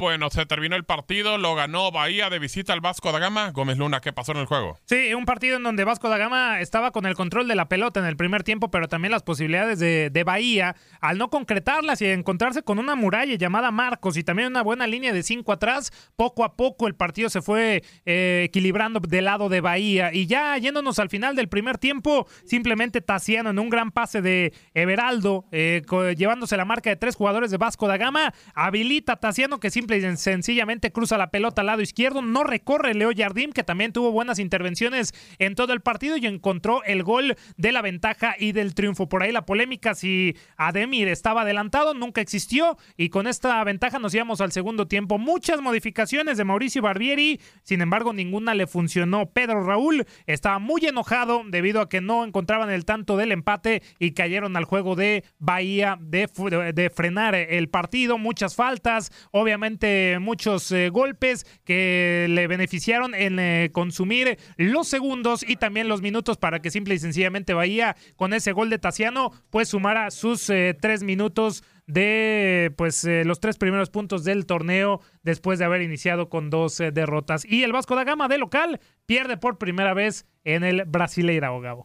[0.03, 3.53] Bueno, se terminó el partido, lo ganó Bahía de visita al Vasco da Gama.
[3.53, 4.77] Gómez Luna, ¿qué pasó en el juego?
[4.85, 8.01] Sí, un partido en donde Vasco da Gama estaba con el control de la pelota
[8.01, 12.65] en el primer tiempo, pero también las posibilidades de, Bahía, al no concretarlas y encontrarse
[12.65, 16.57] con una muralla llamada Marcos y también una buena línea de cinco atrás, poco a
[16.57, 20.13] poco el partido se fue eh, equilibrando del lado de Bahía.
[20.13, 24.53] Y ya yéndonos al final del primer tiempo, simplemente Tassiano en un gran pase de
[24.75, 25.83] Everaldo, eh,
[26.17, 30.93] llevándose la marca de tres jugadores de Vasco da Gama, habilita a que simplemente sencillamente
[30.93, 35.15] cruza la pelota al lado izquierdo, no recorre Leo Jardim, que también tuvo buenas intervenciones
[35.39, 39.09] en todo el partido y encontró el gol de la ventaja y del triunfo.
[39.09, 44.15] Por ahí la polémica si Ademir estaba adelantado, nunca existió y con esta ventaja nos
[44.15, 45.19] íbamos al segundo tiempo.
[45.19, 49.27] Muchas modificaciones de Mauricio Barbieri, sin embargo ninguna le funcionó.
[49.31, 54.13] Pedro Raúl estaba muy enojado debido a que no encontraban el tanto del empate y
[54.13, 56.29] cayeron al juego de Bahía de,
[56.75, 59.82] de frenar el partido, muchas faltas, obviamente
[60.21, 66.37] muchos eh, golpes que le beneficiaron en eh, consumir los segundos y también los minutos
[66.37, 70.77] para que simple y sencillamente Bahía con ese gol de Tassiano pues sumara sus eh,
[70.81, 76.49] tres minutos de pues los tres primeros puntos del torneo después de haber iniciado con
[76.49, 80.85] dos derrotas y el Vasco da Gama de local pierde por primera vez en el
[80.85, 81.85] Brasileira Gabo.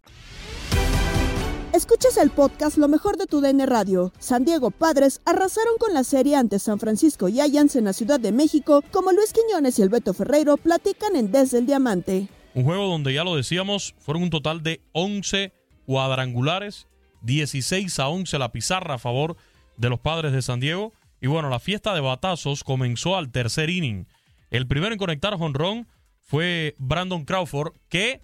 [1.73, 4.11] Escuchas el podcast Lo mejor de tu DN Radio.
[4.19, 8.33] San Diego Padres arrasaron con la serie ante San Francisco Giants en la Ciudad de
[8.33, 12.27] México, como Luis Quiñones y el Beto Ferreiro platican en Desde el Diamante.
[12.55, 15.53] Un juego donde ya lo decíamos, fueron un total de 11
[15.85, 16.87] cuadrangulares,
[17.21, 19.37] 16 a 11 la pizarra a favor
[19.77, 20.91] de los Padres de San Diego.
[21.21, 24.07] Y bueno, la fiesta de batazos comenzó al tercer inning.
[24.49, 25.87] El primero en conectar jonrón
[26.19, 28.21] fue Brandon Crawford, que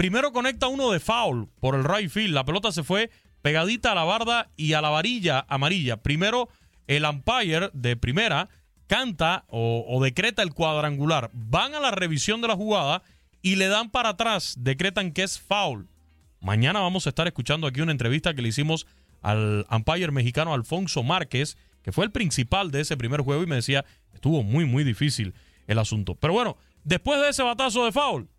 [0.00, 2.32] Primero conecta uno de foul por el right field.
[2.32, 3.10] La pelota se fue
[3.42, 5.98] pegadita a la barda y a la varilla amarilla.
[5.98, 6.48] Primero
[6.86, 8.48] el umpire de primera
[8.86, 11.28] canta o, decreta el cuadrangular.
[11.34, 13.02] Van a la revisión de la jugada
[13.42, 14.54] y le dan para atrás.
[14.56, 15.86] Decretan que es foul.
[16.40, 18.86] Mañana vamos a estar escuchando aquí una entrevista que le hicimos
[19.20, 23.56] al umpire mexicano Alfonso Márquez, que fue el principal de ese primer juego y me
[23.56, 23.84] decía,
[24.14, 25.34] estuvo muy, muy difícil
[25.66, 26.14] el asunto.
[26.14, 28.30] Pero bueno, después de ese batazo de foul,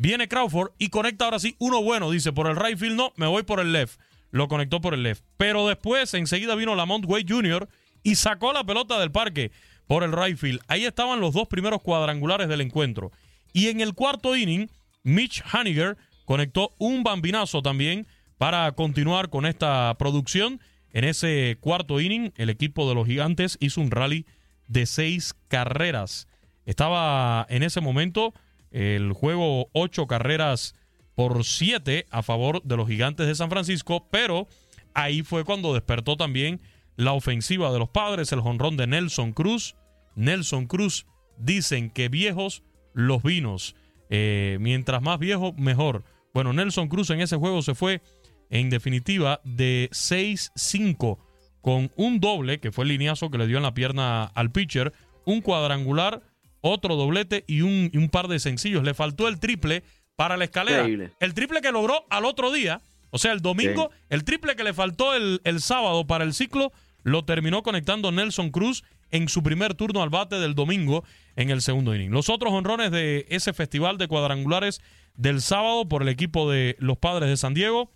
[0.00, 2.10] Viene Crawford y conecta ahora sí uno bueno.
[2.10, 4.00] Dice, por el right field no, me voy por el left.
[4.30, 5.22] Lo conectó por el left.
[5.36, 7.68] Pero después enseguida vino Lamont Wade Jr.
[8.02, 9.52] y sacó la pelota del parque
[9.86, 10.62] por el right field.
[10.68, 13.12] Ahí estaban los dos primeros cuadrangulares del encuentro.
[13.52, 14.70] Y en el cuarto inning,
[15.02, 18.06] Mitch Haniger conectó un bambinazo también
[18.38, 20.62] para continuar con esta producción.
[20.94, 24.24] En ese cuarto inning, el equipo de los gigantes hizo un rally
[24.66, 26.26] de seis carreras.
[26.64, 28.32] Estaba en ese momento
[28.70, 30.74] el juego ocho carreras
[31.14, 34.48] por siete a favor de los gigantes de San Francisco, pero
[34.94, 36.60] ahí fue cuando despertó también
[36.96, 39.76] la ofensiva de los padres, el jonrón de Nelson Cruz.
[40.14, 41.06] Nelson Cruz
[41.38, 42.62] dicen que viejos
[42.94, 43.74] los vinos.
[44.10, 46.04] Eh, mientras más viejo, mejor.
[46.34, 48.02] Bueno, Nelson Cruz en ese juego se fue
[48.50, 51.18] en definitiva de 6-5
[51.60, 54.92] con un doble, que fue el lineazo que le dio en la pierna al pitcher,
[55.24, 56.22] un cuadrangular
[56.60, 58.82] otro doblete y un, par de sencillos.
[58.82, 59.82] Le faltó el triple
[60.16, 60.86] para la escalera.
[61.20, 64.74] El triple que logró al otro día, o sea, el domingo, el triple que le
[64.74, 69.74] faltó el, el sábado para el ciclo, lo terminó conectando Nelson Cruz en su primer
[69.74, 71.04] turno al bate del domingo
[71.36, 72.10] en el segundo inning.
[72.10, 74.80] Los otros honrones de ese festival de cuadrangulares
[75.16, 77.90] del sábado por el equipo de los Padres de San Diego,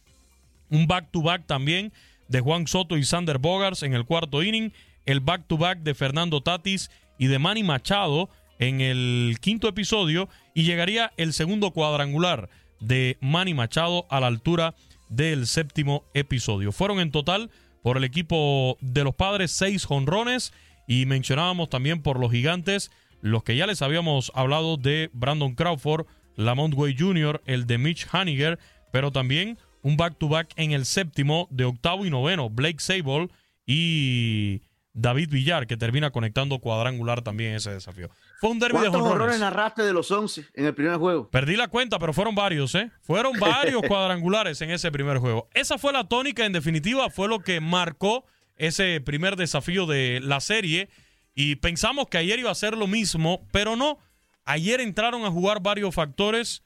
[0.70, 1.92] un back-to-back -back también
[2.29, 4.72] de Juan Soto y Sander Bogars en el cuarto inning,
[5.07, 10.64] el back-to-back -back de Fernando Tatis y de Manny Machado en el quinto episodio y
[10.64, 12.48] llegaría el segundo cuadrangular
[12.80, 14.74] de Manny Machado a la altura
[15.08, 16.72] del séptimo episodio.
[16.72, 17.50] Fueron en total
[17.82, 20.52] por el equipo de los padres seis jonrones
[20.86, 22.90] y mencionábamos también por los gigantes
[23.20, 28.06] los que ya les habíamos hablado de Brandon Crawford, Lamont Way Jr., el de Mitch
[28.12, 28.58] Haniger,
[28.92, 33.28] pero también un back-to-back en el séptimo de octavo y noveno, Blake Sable
[33.66, 34.60] y
[34.94, 38.09] David Villar, que termina conectando cuadrangular también ese desafío.
[38.40, 41.28] Fue un derbi de jonrones narraste de los 11 en el primer juego?
[41.30, 42.92] Perdí la cuenta, pero fueron varios, ¿eh?
[43.02, 45.48] Fueron varios cuadrangulares en ese primer juego.
[45.52, 48.24] Esa fue la tónica, en definitiva, fue lo que marcó
[48.57, 50.88] ese primer desafío de la serie.
[51.35, 53.98] Y pensamos que ayer iba a ser lo mismo, pero no.
[54.44, 56.62] Ayer entraron a jugar varios factores.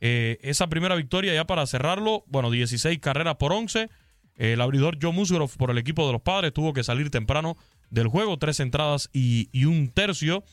[0.00, 3.90] Eh, esa primera victoria ya para cerrarlo, bueno, 16 carreras por 11
[4.36, 7.56] el abridor Joe Musgrove por el equipo de los padres tuvo que salir temprano
[7.90, 10.44] del juego, tres entradas y, un tercio.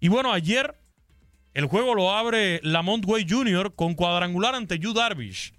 [0.00, 0.76] Y bueno, ayer
[1.54, 3.74] el juego lo abre Lamont Way Jr.
[3.74, 5.52] con cuadrangular ante Yu Darvish.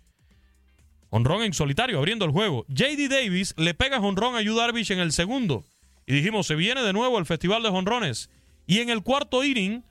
[1.10, 2.65] Honrón en solitario, abriendo el juego.
[2.69, 5.63] JD Davis le pega honrón a Yu Darvish en el segundo.
[6.08, 8.30] Y dijimos, se viene de nuevo el festival de honrones.
[8.65, 9.84] Y en el cuarto inning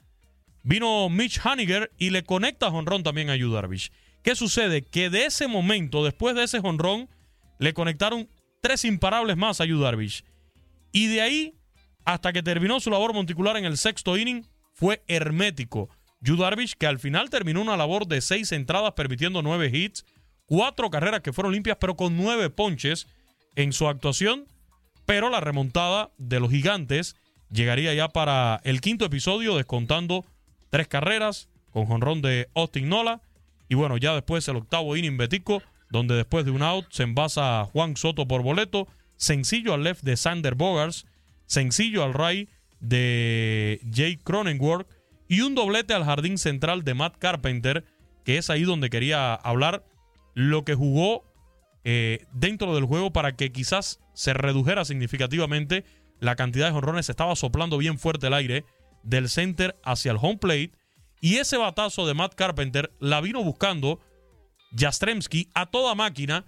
[0.62, 3.92] vino Mitch Haniger y le conecta honrón también a Yu Darvish.
[4.22, 4.83] ¿Qué sucede?
[4.83, 7.09] Que de ese momento, después de ese honrón,
[7.62, 8.29] le conectaron
[8.61, 10.25] tres imparables más a Yu Darvish.
[10.90, 11.55] Y de ahí,
[12.05, 15.88] hasta que terminó su labor monticular en el sexto inning, fue hermético.
[16.20, 20.05] Yu Darvish, que al final terminó una labor de seis entradas, permitiendo nueve hits,
[20.44, 23.07] cuatro carreras que fueron limpias, pero con nueve ponches
[23.55, 24.48] en su actuación.
[25.07, 27.14] Pero la remontada de los gigantes
[27.48, 30.27] llegaría ya para el quinto episodio, descontando
[30.68, 33.22] tres carreras, con jonrón de Austin Nola.
[33.68, 37.68] Y bueno, ya después el octavo inning Betico, donde después de un out se envasa
[37.70, 41.05] Juan Soto por boleto, sencillo al left de Sander Bogars,
[41.44, 42.48] sencillo al right
[42.81, 44.88] de Jake Cronenworth
[45.28, 47.85] y un doblete al jardín central de Matt Carpenter,
[48.24, 49.85] que es ahí donde quería hablar,
[50.35, 51.24] lo que jugó
[51.85, 55.85] eh, dentro del juego para que quizás se redujera significativamente
[56.20, 57.11] la cantidad de jonrones.
[57.11, 58.64] Estaba soplando bien fuerte el aire
[59.02, 60.72] del center hacia el home plate.
[61.20, 64.00] Y ese batazo de Matt Carpenter la vino buscando
[64.76, 66.46] Jastremski a toda máquina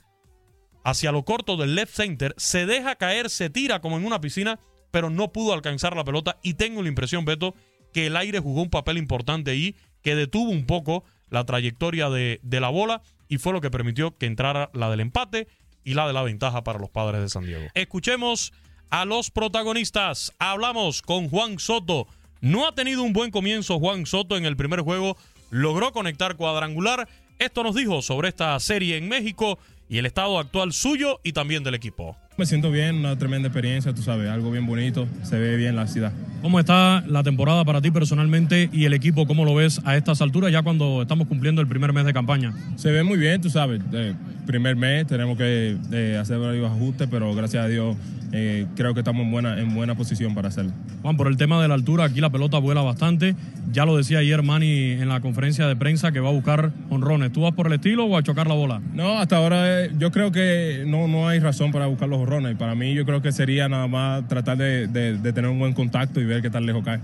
[0.84, 2.34] hacia lo corto del left center.
[2.36, 4.58] Se deja caer, se tira como en una piscina,
[4.90, 6.38] pero no pudo alcanzar la pelota.
[6.42, 7.54] Y tengo la impresión, Beto,
[7.92, 12.40] que el aire jugó un papel importante ahí, que detuvo un poco la trayectoria de,
[12.42, 15.48] de la bola y fue lo que permitió que entrara la del empate
[15.82, 17.66] y la de la ventaja para los padres de San Diego.
[17.74, 18.52] Escuchemos
[18.90, 20.32] a los protagonistas.
[20.38, 22.06] Hablamos con Juan Soto.
[22.40, 25.16] No ha tenido un buen comienzo Juan Soto en el primer juego.
[25.50, 27.08] Logró conectar cuadrangular.
[27.38, 31.64] Esto nos dijo sobre esta serie en México y el estado actual suyo y también
[31.64, 32.16] del equipo.
[32.36, 35.86] Me siento bien, una tremenda experiencia, tú sabes, algo bien bonito, se ve bien la
[35.86, 36.12] ciudad.
[36.42, 39.24] ¿Cómo está la temporada para ti personalmente y el equipo?
[39.24, 42.52] ¿Cómo lo ves a estas alturas ya cuando estamos cumpliendo el primer mes de campaña?
[42.74, 44.14] Se ve muy bien, tú sabes, eh,
[44.46, 47.96] primer mes tenemos que eh, hacer varios ajustes, pero gracias a Dios
[48.36, 50.72] eh, creo que estamos en buena, en buena posición para hacerlo.
[51.02, 53.36] Juan, por el tema de la altura, aquí la pelota vuela bastante.
[53.70, 57.32] Ya lo decía ayer Manny en la conferencia de prensa que va a buscar honrones.
[57.32, 58.82] ¿Tú vas por el estilo o a chocar la bola?
[58.92, 62.56] No, hasta ahora yo creo que no, no hay razón para buscar los honrones.
[62.56, 66.20] Para mí yo creo que sería nada más tratar de, de tener un buen contacto
[66.20, 67.00] y ver qué tan lejos cae.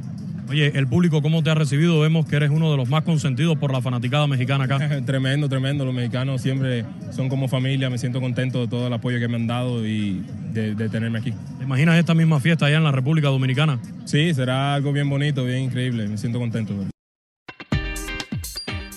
[0.50, 2.00] Oye, el público, ¿cómo te ha recibido?
[2.00, 5.00] Vemos que eres uno de los más consentidos por la fanaticada mexicana acá.
[5.06, 5.84] tremendo, tremendo.
[5.84, 7.88] Los mexicanos siempre son como familia.
[7.88, 11.32] Me siento contento de todo el apoyo que me han dado y de, tenerme aquí.
[11.58, 13.78] ¿Te imaginas esta misma fiesta allá en la República Dominicana?
[14.06, 16.08] Sí, será algo bien bonito, bien increíble.
[16.08, 16.74] Me siento contento.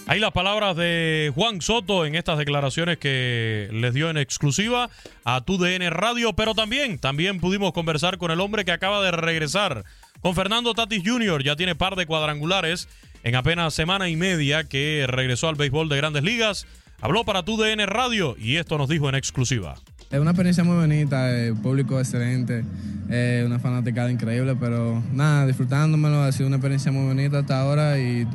[0.06, 4.90] Ahí las palabras de Juan Soto en estas declaraciones que les dio en exclusiva
[5.24, 9.86] a TUDN Radio, pero también, también pudimos conversar con el hombre que acaba de regresar
[10.20, 11.42] con Fernando Tatis Jr.
[11.44, 12.90] Ya tiene par de cuadrangulares
[13.24, 16.68] en apenas semana y media que regresó al béisbol de grandes ligas.
[17.00, 19.76] Habló para tu DN Radio y esto nos dijo en exclusiva.
[20.14, 22.64] Es una experiencia muy bonita, el público excelente,
[23.10, 27.98] eh, una fanaticada increíble, pero nada, disfrutándomelo, ha sido una experiencia muy bonita hasta ahora
[27.98, 28.28] y,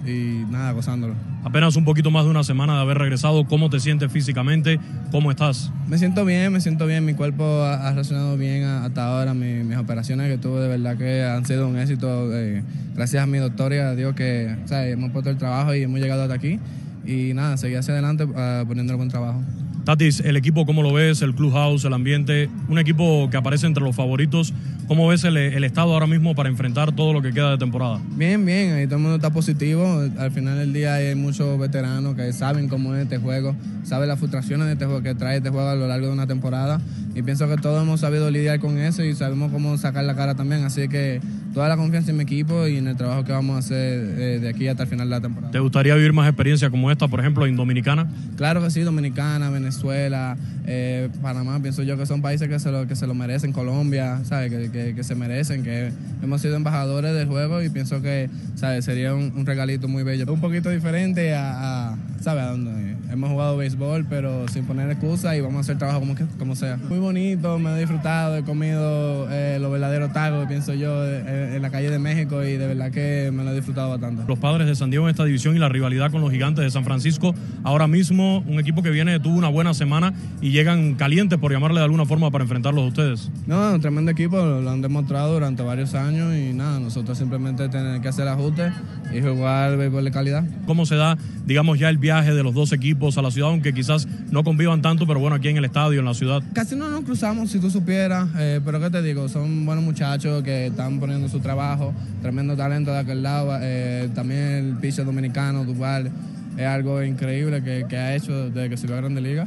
[0.51, 1.15] nada, gozándolo.
[1.45, 4.81] Apenas un poquito más de una semana de haber regresado, ¿cómo te sientes físicamente?
[5.13, 5.71] ¿Cómo estás?
[5.87, 10.29] Me siento bien, me siento bien, mi cuerpo ha, reaccionado bien hasta ahora, mis operaciones
[10.33, 12.65] que tuve de verdad que han sido un éxito, eh,
[12.97, 16.23] gracias a mi doctor y a Dios que hemos puesto el trabajo y hemos llegado
[16.23, 16.59] hasta aquí
[17.07, 19.41] y nada, seguir hacia adelante uh, poniendo el buen trabajo.
[19.89, 21.23] Tatis, el equipo, ¿cómo lo ves?
[21.23, 24.53] El clubhouse, el ambiente, un equipo que aparece entre los favoritos.
[24.87, 27.99] ¿Cómo ves el, estado ahora mismo para enfrentar todo lo que queda de temporada?
[28.11, 30.03] Bien, bien, ahí todo el mundo está positivo.
[30.19, 34.19] Al final del día hay muchos veteranos que saben cómo es este juego, saben las
[34.19, 36.83] frustraciones de este juego que trae este juego a lo largo de una temporada.
[37.19, 40.37] Y pienso que todos hemos sabido lidiar con eso y sabemos cómo sacar la cara
[40.37, 40.63] también.
[40.63, 41.21] Así que
[41.53, 44.39] toda la confianza en mi equipo y en el trabajo que vamos a hacer eh,
[44.41, 45.51] de aquí hasta el final de la temporada.
[45.51, 48.07] ¿Te gustaría vivir más experiencias como esta, por ejemplo, en Dominicana?
[48.37, 50.37] Claro que sí, Dominicana, Venezuela.
[50.65, 54.21] Eh, Panamá, pienso yo que son países que se lo, que se lo merecen, Colombia,
[54.23, 54.53] ¿sabes?
[54.53, 55.91] Que, que, se merecen, que
[56.23, 58.85] hemos sido embajadores del juego y pienso que ¿sabes?
[58.85, 60.33] sería un, regalito muy bello.
[60.33, 62.45] Un poquito diferente a, ¿sabes?
[62.45, 66.15] A donde hemos jugado béisbol, pero sin poner excusas y vamos a hacer trabajo como,
[66.15, 66.77] que, como sea.
[66.77, 71.63] Muy bonito, me he disfrutado, he comido eh, los verdaderos tacos, pienso yo, eh, en
[71.63, 74.25] la calle de México y de verdad que me lo he disfrutado bastante.
[74.27, 76.71] Los padres de San Diego en esta división y la rivalidad con los gigantes de
[76.71, 81.39] San Francisco, ahora mismo un equipo que viene, tuvo una buena semana y llegan calientes,
[81.39, 83.31] por llamarle de alguna forma, para enfrentarlos a ustedes.
[83.47, 88.01] No, un tremendo equipo, lo han demostrado durante varios años y nada, nosotros simplemente tenemos
[88.01, 88.73] que hacer ajustes
[89.15, 90.45] y jugar béisbol de calidad.
[90.67, 91.17] ¿Cómo se da,
[91.47, 94.83] digamos, ya el viaje de los dos equipos a la ciudad, aunque quizás no convivan
[94.83, 96.43] tanto, pero bueno, aquí en el estadio, en la ciudad?
[96.53, 99.29] Casi no nos cruzamos, si tú supieras, eh, pero ¿qué te digo?
[99.29, 104.41] Son buenos muchachos que están poniendo su trabajo, tremendo talento de aquel lado, eh, también
[104.41, 106.11] el piso dominicano, Duval
[106.59, 109.47] es algo increíble que, ha hecho desde que se a Grande Liga.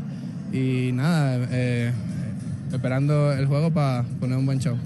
[0.54, 1.92] Y nada, eh,
[2.72, 4.78] esperando el juego para poner un buen show.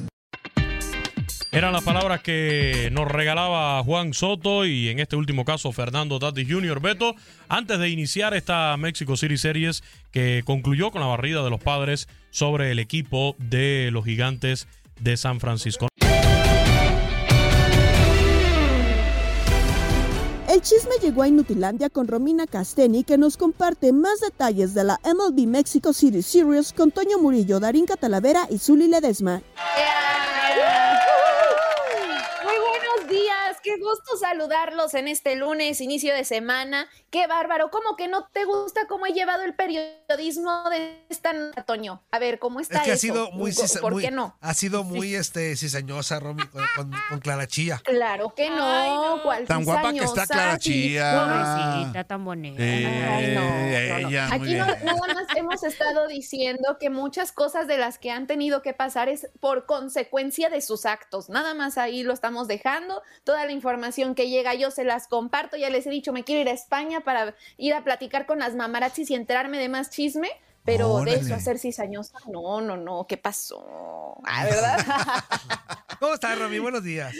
[1.55, 6.51] Eran las palabras que nos regalaba Juan Soto y en este último caso Fernando Tatis
[6.51, 6.81] Jr.
[6.81, 7.15] Beto
[7.47, 9.81] antes de iniciar esta Mexico City Series
[10.11, 14.67] que concluyó con la barrida de los padres sobre el equipo de los gigantes
[14.99, 15.87] de San Francisco.
[20.49, 24.99] El chisme llegó a Inutilandia con Romina Casteni, que nos comparte más detalles de la
[25.05, 29.41] MLB Mexico City Series con Toño Murillo, Darín Catalavera y Zuli Ledesma.
[33.65, 36.87] Qué gusto saludarlos en este lunes, inicio de semana.
[37.09, 37.71] Qué bárbaro.
[37.71, 41.33] ¿Cómo que no te gusta cómo he llevado el periodismo de esta
[41.65, 42.03] Toño?
[42.11, 43.01] A ver, ¿cómo está Es que ha eso?
[43.01, 44.37] sido muy ¿Por- ¿Por muy- qué no?
[44.39, 47.81] Ha sido muy este cizañosa, Romy, con, con- con Clara Chía.
[47.83, 49.19] Claro que no.
[49.23, 50.27] ¿cuál Tan guapa que está?
[50.27, 50.71] Clara Sí.
[50.71, 51.73] Chía.
[51.73, 52.61] Pobrecita, tan bonita.
[52.61, 54.07] Ay, no, no, no.
[54.07, 58.27] ella, Aquí no- nada más hemos estado diciendo que muchas cosas de las que han
[58.27, 61.29] tenido que pasar es por consecuencia de sus actos.
[61.29, 63.01] Nada más ahí lo estamos dejando.
[63.23, 65.57] Toda la información que llega yo se las comparto.
[65.57, 68.55] Ya les he dicho, me quiero ir a España para ir a platicar con las
[68.55, 70.29] mamarazzis y enterarme de más chisme.
[70.65, 71.17] Pero Órale.
[71.17, 74.17] de eso a ser cizañosa, no, no, no, ¿qué pasó?
[74.23, 74.85] Ah, ¿verdad?
[75.99, 76.57] ¿Cómo estás, Romy?
[76.59, 77.13] Buenos días.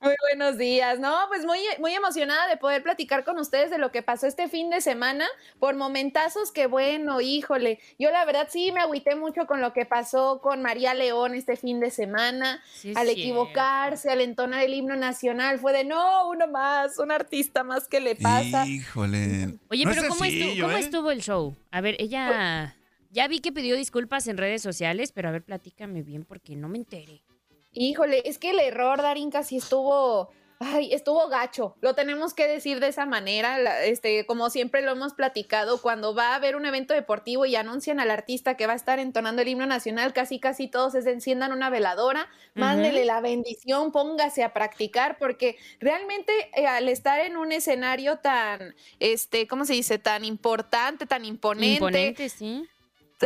[0.00, 1.16] Muy buenos días, ¿no?
[1.28, 4.68] Pues muy, muy emocionada de poder platicar con ustedes de lo que pasó este fin
[4.70, 5.26] de semana,
[5.58, 9.86] por momentazos que bueno, híjole, yo la verdad sí me agüité mucho con lo que
[9.86, 13.12] pasó con María León este fin de semana, Sí, al cierto.
[13.12, 18.00] equivocarse, al entonar el himno nacional, fue de no, uno más, un artista más que
[18.00, 18.66] le pasa.
[18.66, 19.58] Híjole.
[19.70, 20.80] Oye, No pero es ¿cómo, estuvo, sencillo, cómo ¿eh?
[20.80, 21.56] estuvo el show?
[21.70, 22.76] A ver, ella...
[23.10, 26.68] Ya vi que pidió disculpas en redes sociales, pero a ver, platícame bien porque no
[26.68, 27.22] me enteré.
[27.72, 30.30] Híjole, es que el error, Darín, casi estuvo,
[30.60, 31.74] ay, estuvo gacho.
[31.80, 33.84] Lo tenemos que decir de esa manera.
[33.84, 37.98] este, como siempre lo hemos platicado, cuando va a haber un evento deportivo y anuncian
[37.98, 41.50] al artista que va a estar entonando el himno nacional, casi casi todos se enciendan
[41.52, 47.50] una veladora, mándele la bendición, póngase a practicar, porque realmente eh, al estar en un
[47.50, 49.98] escenario tan, este, ¿cómo se dice?
[49.98, 51.74] Tan importante, tan imponente.
[51.74, 52.68] Imponente, sí.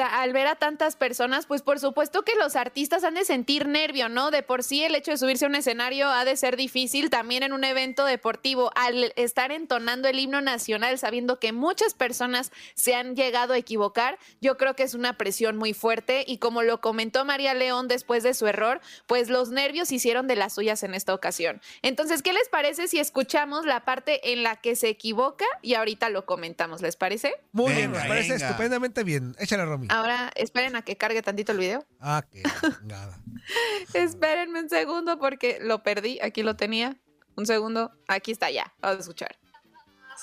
[0.02, 4.08] Al ver a tantas personas, pues por supuesto que los artistas han de sentir nervio,
[4.08, 4.30] ¿no?
[4.30, 7.42] De por sí el hecho de subirse a un escenario ha de ser difícil, también
[7.42, 12.94] en un evento deportivo, al estar entonando el himno nacional, sabiendo que muchas personas se
[12.94, 16.80] han llegado a equivocar, yo creo que es una presión muy fuerte y como lo
[16.80, 20.94] comentó María León después de su error, pues los nervios hicieron de las suyas en
[20.94, 21.60] esta ocasión.
[21.82, 26.08] Entonces, ¿qué les parece si escuchamos la parte en la que se equivoca y ahorita
[26.08, 26.82] lo comentamos?
[26.82, 27.34] ¿Les parece?
[27.52, 28.46] Muy bien, nos parece venga.
[28.46, 29.36] estupendamente bien.
[29.38, 29.83] Échale, Romy.
[29.90, 31.86] Ahora esperen a que cargue tantito el video.
[32.00, 32.42] Ah, qué
[32.80, 33.18] chingada.
[33.94, 36.18] Espérenme un segundo porque lo perdí.
[36.22, 36.96] Aquí lo tenía.
[37.36, 37.92] Un segundo.
[38.08, 38.72] Aquí está ya.
[38.80, 39.36] Vamos a escuchar.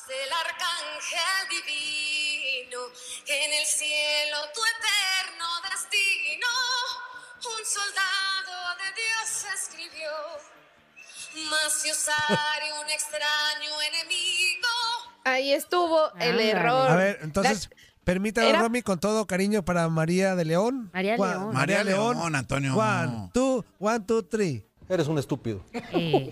[0.07, 2.79] del arcángel divino,
[3.27, 6.47] en el cielo tu eterno destino,
[7.37, 10.11] un soldado de Dios escribió,
[11.49, 14.67] mas si osare un extraño enemigo,
[15.23, 16.49] Ahí estuvo el Ándale.
[16.49, 16.89] error.
[16.89, 17.69] A ver, entonces,
[18.03, 20.89] permítame, Era- Romy, con todo cariño para María de León.
[20.93, 21.53] María Juan- León.
[21.53, 22.75] María León, Antonio.
[22.75, 24.65] One, two, one, two, three.
[24.89, 25.63] Eres un estúpido.
[25.73, 26.31] Eh,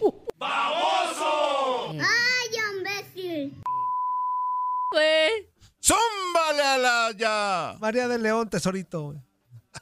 [4.92, 5.32] pues,
[5.82, 7.78] ¡Zúmbale a la ya!
[7.80, 9.16] María de León, tesorito.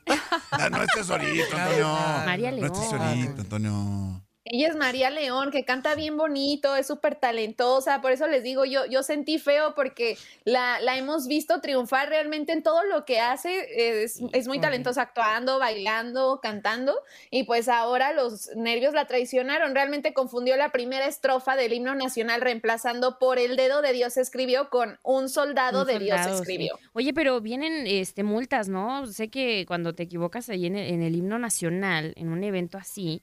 [0.71, 1.93] No es tesorito, Antonio.
[2.25, 2.73] María No es León.
[2.73, 4.16] tesorito, Antonio.
[4.51, 8.65] Ella es María León, que canta bien bonito, es súper talentosa, por eso les digo,
[8.65, 13.19] yo, yo sentí feo porque la, la hemos visto triunfar realmente en todo lo que
[13.19, 16.95] hace, es, es muy talentosa actuando, bailando, cantando,
[17.29, 22.41] y pues ahora los nervios la traicionaron, realmente confundió la primera estrofa del himno nacional
[22.41, 26.31] reemplazando por el dedo de Dios escribió con un soldado un de Dios sí.
[26.31, 26.77] escribió.
[26.93, 29.05] Oye, pero vienen este, multas, ¿no?
[29.07, 32.77] Sé que cuando te equivocas ahí en el, en el himno nacional, en un evento
[32.77, 33.21] así,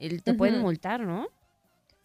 [0.00, 1.28] el- te pueden multar, ¿no?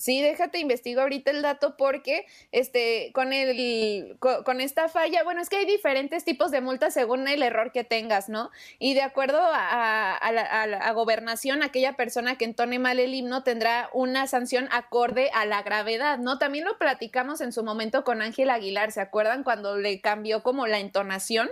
[0.02, 5.42] Sí, déjate investigo ahorita el dato porque este con el co- con, esta falla, bueno,
[5.42, 8.50] es que hay diferentes tipos de multas según el error que tengas, ¿no?
[8.80, 12.98] Y de acuerdo a, a la, a la- a gobernación, aquella persona que entone mal
[12.98, 16.38] el himno tendrá una sanción acorde a la gravedad, ¿no?
[16.40, 20.66] También lo platicamos en su momento con Ángel Aguilar, ¿se acuerdan cuando le cambió como
[20.66, 21.50] la entonación?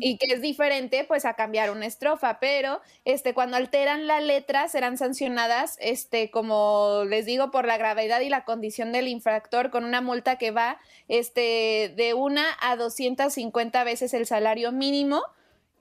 [0.00, 4.68] Y que es diferente pues a cambiar una estrofa, pero este cuando alteran la letra
[4.68, 9.84] serán sancionadas este como les digo por la gravedad y la condición del infractor con
[9.84, 10.78] una multa que va
[11.08, 15.22] este de una a 250 veces el salario mínimo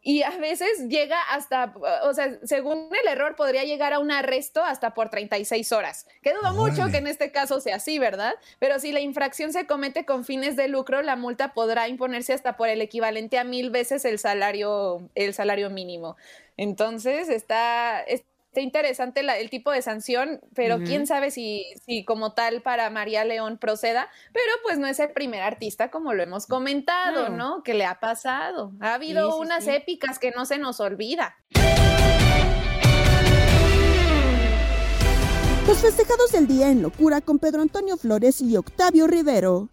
[0.07, 4.63] y a veces llega hasta, o sea, según el error podría llegar a un arresto
[4.63, 6.05] hasta por 36 horas.
[6.21, 8.35] Que dudo mucho que en este caso sea así, ¿verdad?
[8.59, 12.55] Pero si la infracción se comete con fines de lucro, la multa podrá imponerse hasta
[12.55, 16.17] por el equivalente a mil veces el salario, el salario mínimo.
[16.55, 22.33] Entonces está, está interesante la- el tipo de sanción, pero quién sabe si, si como
[22.33, 26.47] tal para María León proceda, pero pues no es el primer artista como lo hemos
[26.47, 27.37] comentado, No.
[27.57, 27.63] ¿no?
[27.63, 28.71] Que le ha pasado.
[28.81, 29.69] Ha habido Sí, sí, unas sí.
[29.71, 31.35] épicas que no se nos olvida.
[35.67, 39.67] Los festejados del día en locura con Pedro Antonio Flores y Octavio Rivero.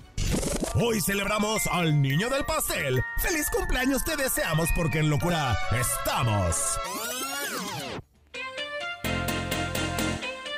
[0.75, 3.03] Hoy celebramos al niño del pastel.
[3.19, 6.57] ¡Feliz cumpleaños te deseamos porque en locura estamos!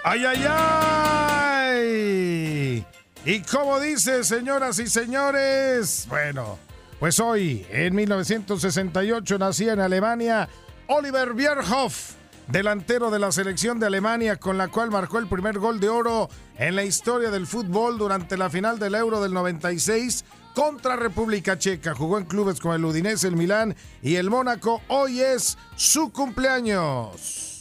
[0.07, 0.45] ¡Ay, ay,
[1.67, 2.87] ay!
[3.25, 6.59] Y como dice, señoras y señores, bueno,
[7.01, 10.47] pues hoy, en 1968, nacía en Alemania
[10.89, 12.17] Oliver Bierhoff,
[12.49, 16.29] delantero de la selección de Alemania, con la cual marcó el primer gol de oro
[16.59, 21.95] en la historia del fútbol durante la final del Euro del 96 contra República Checa.
[21.95, 24.83] Jugó en clubes como el Udinese, el Milán y el Mónaco.
[24.89, 27.54] Hoy es su cumpleaños.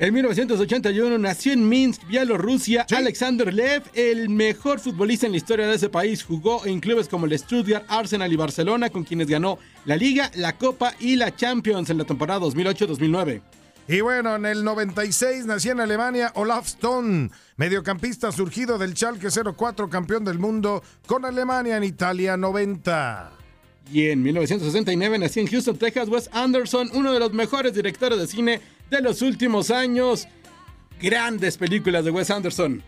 [0.00, 5.74] En 1981 nació en Minsk, Bielorrusia, Alexander Lev, el mejor futbolista en la historia de
[5.74, 6.24] ese país.
[6.24, 10.56] Jugó en clubes como el Stuttgart, Arsenal y Barcelona, con quienes ganó la Liga, la
[10.56, 13.42] Copa y la Champions en la temporada 2008-2009.
[13.88, 17.28] Y bueno, en el 96 nació en Alemania Olaf Stone,
[17.58, 23.32] mediocampista surgido del Schalke 04, campeón del mundo con Alemania en Italia 90.
[23.92, 28.26] Y en 1969 nació en Houston, Texas, Wes Anderson, uno de los mejores directores de
[28.26, 30.28] cine de los últimos años.
[31.00, 32.82] Grandes películas de Wes Anderson.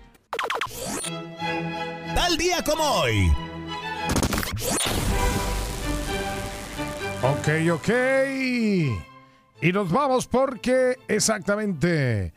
[2.14, 3.32] Tal día como hoy.
[7.22, 7.88] Ok, ok.
[9.62, 12.32] Y nos vamos porque exactamente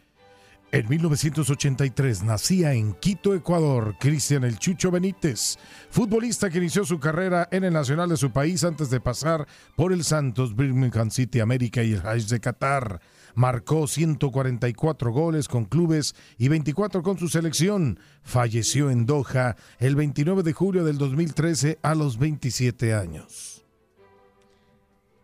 [0.72, 5.58] en 1983 nacía en Quito, Ecuador, Cristian El Chucho Benítez,
[5.90, 9.94] futbolista que inició su carrera en el nacional de su país antes de pasar por
[9.94, 13.00] el Santos, Birmingham City, América y el Hajj de Qatar.
[13.36, 18.00] Marcó 144 goles con clubes y 24 con su selección.
[18.24, 23.66] Falleció en Doha el 29 de julio del 2013 a los 27 años.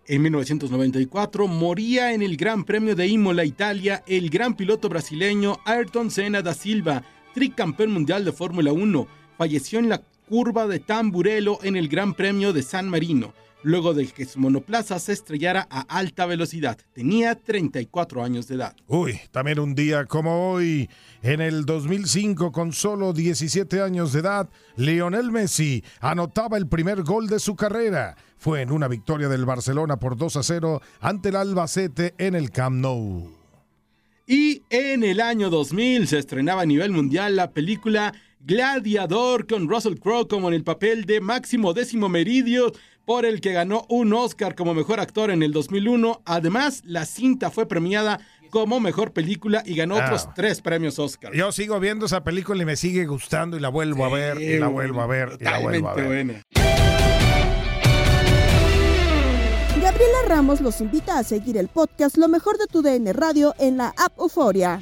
[0.07, 6.11] En 1994 moría en el Gran Premio de Imola, Italia, el gran piloto brasileño Ayrton
[6.11, 7.03] Senna da Silva,
[7.33, 9.07] tricampeón mundial de Fórmula 1.
[9.37, 13.33] Falleció en la curva de Tamburello en el Gran Premio de San Marino,
[13.63, 16.77] luego de que su monoplaza se estrellara a alta velocidad.
[16.93, 18.75] Tenía 34 años de edad.
[18.87, 20.89] Uy, también un día como hoy,
[21.21, 27.27] en el 2005, con solo 17 años de edad, Lionel Messi anotaba el primer gol
[27.27, 28.15] de su carrera.
[28.37, 32.49] Fue en una victoria del Barcelona por 2 a 0 ante el Albacete en el
[32.49, 33.41] Camp Nou.
[34.25, 39.99] Y en el año 2000 se estrenaba a nivel mundial la película Gladiador con Russell
[39.99, 42.71] Crowe como en el papel de Máximo Décimo Meridio,
[43.05, 46.21] por el que ganó un Oscar como mejor actor en el 2001.
[46.25, 50.03] Además, la cinta fue premiada como mejor película y ganó Ah.
[50.05, 51.33] otros tres premios Oscar.
[51.33, 54.57] Yo sigo viendo esa película y me sigue gustando y la vuelvo a ver, y
[54.59, 56.05] la vuelvo a ver, y la vuelvo a ver.
[56.05, 56.41] buena.
[59.81, 63.77] Gabriela Ramos los invita a seguir el podcast Lo mejor de tu DN Radio en
[63.77, 64.81] la app Euforia.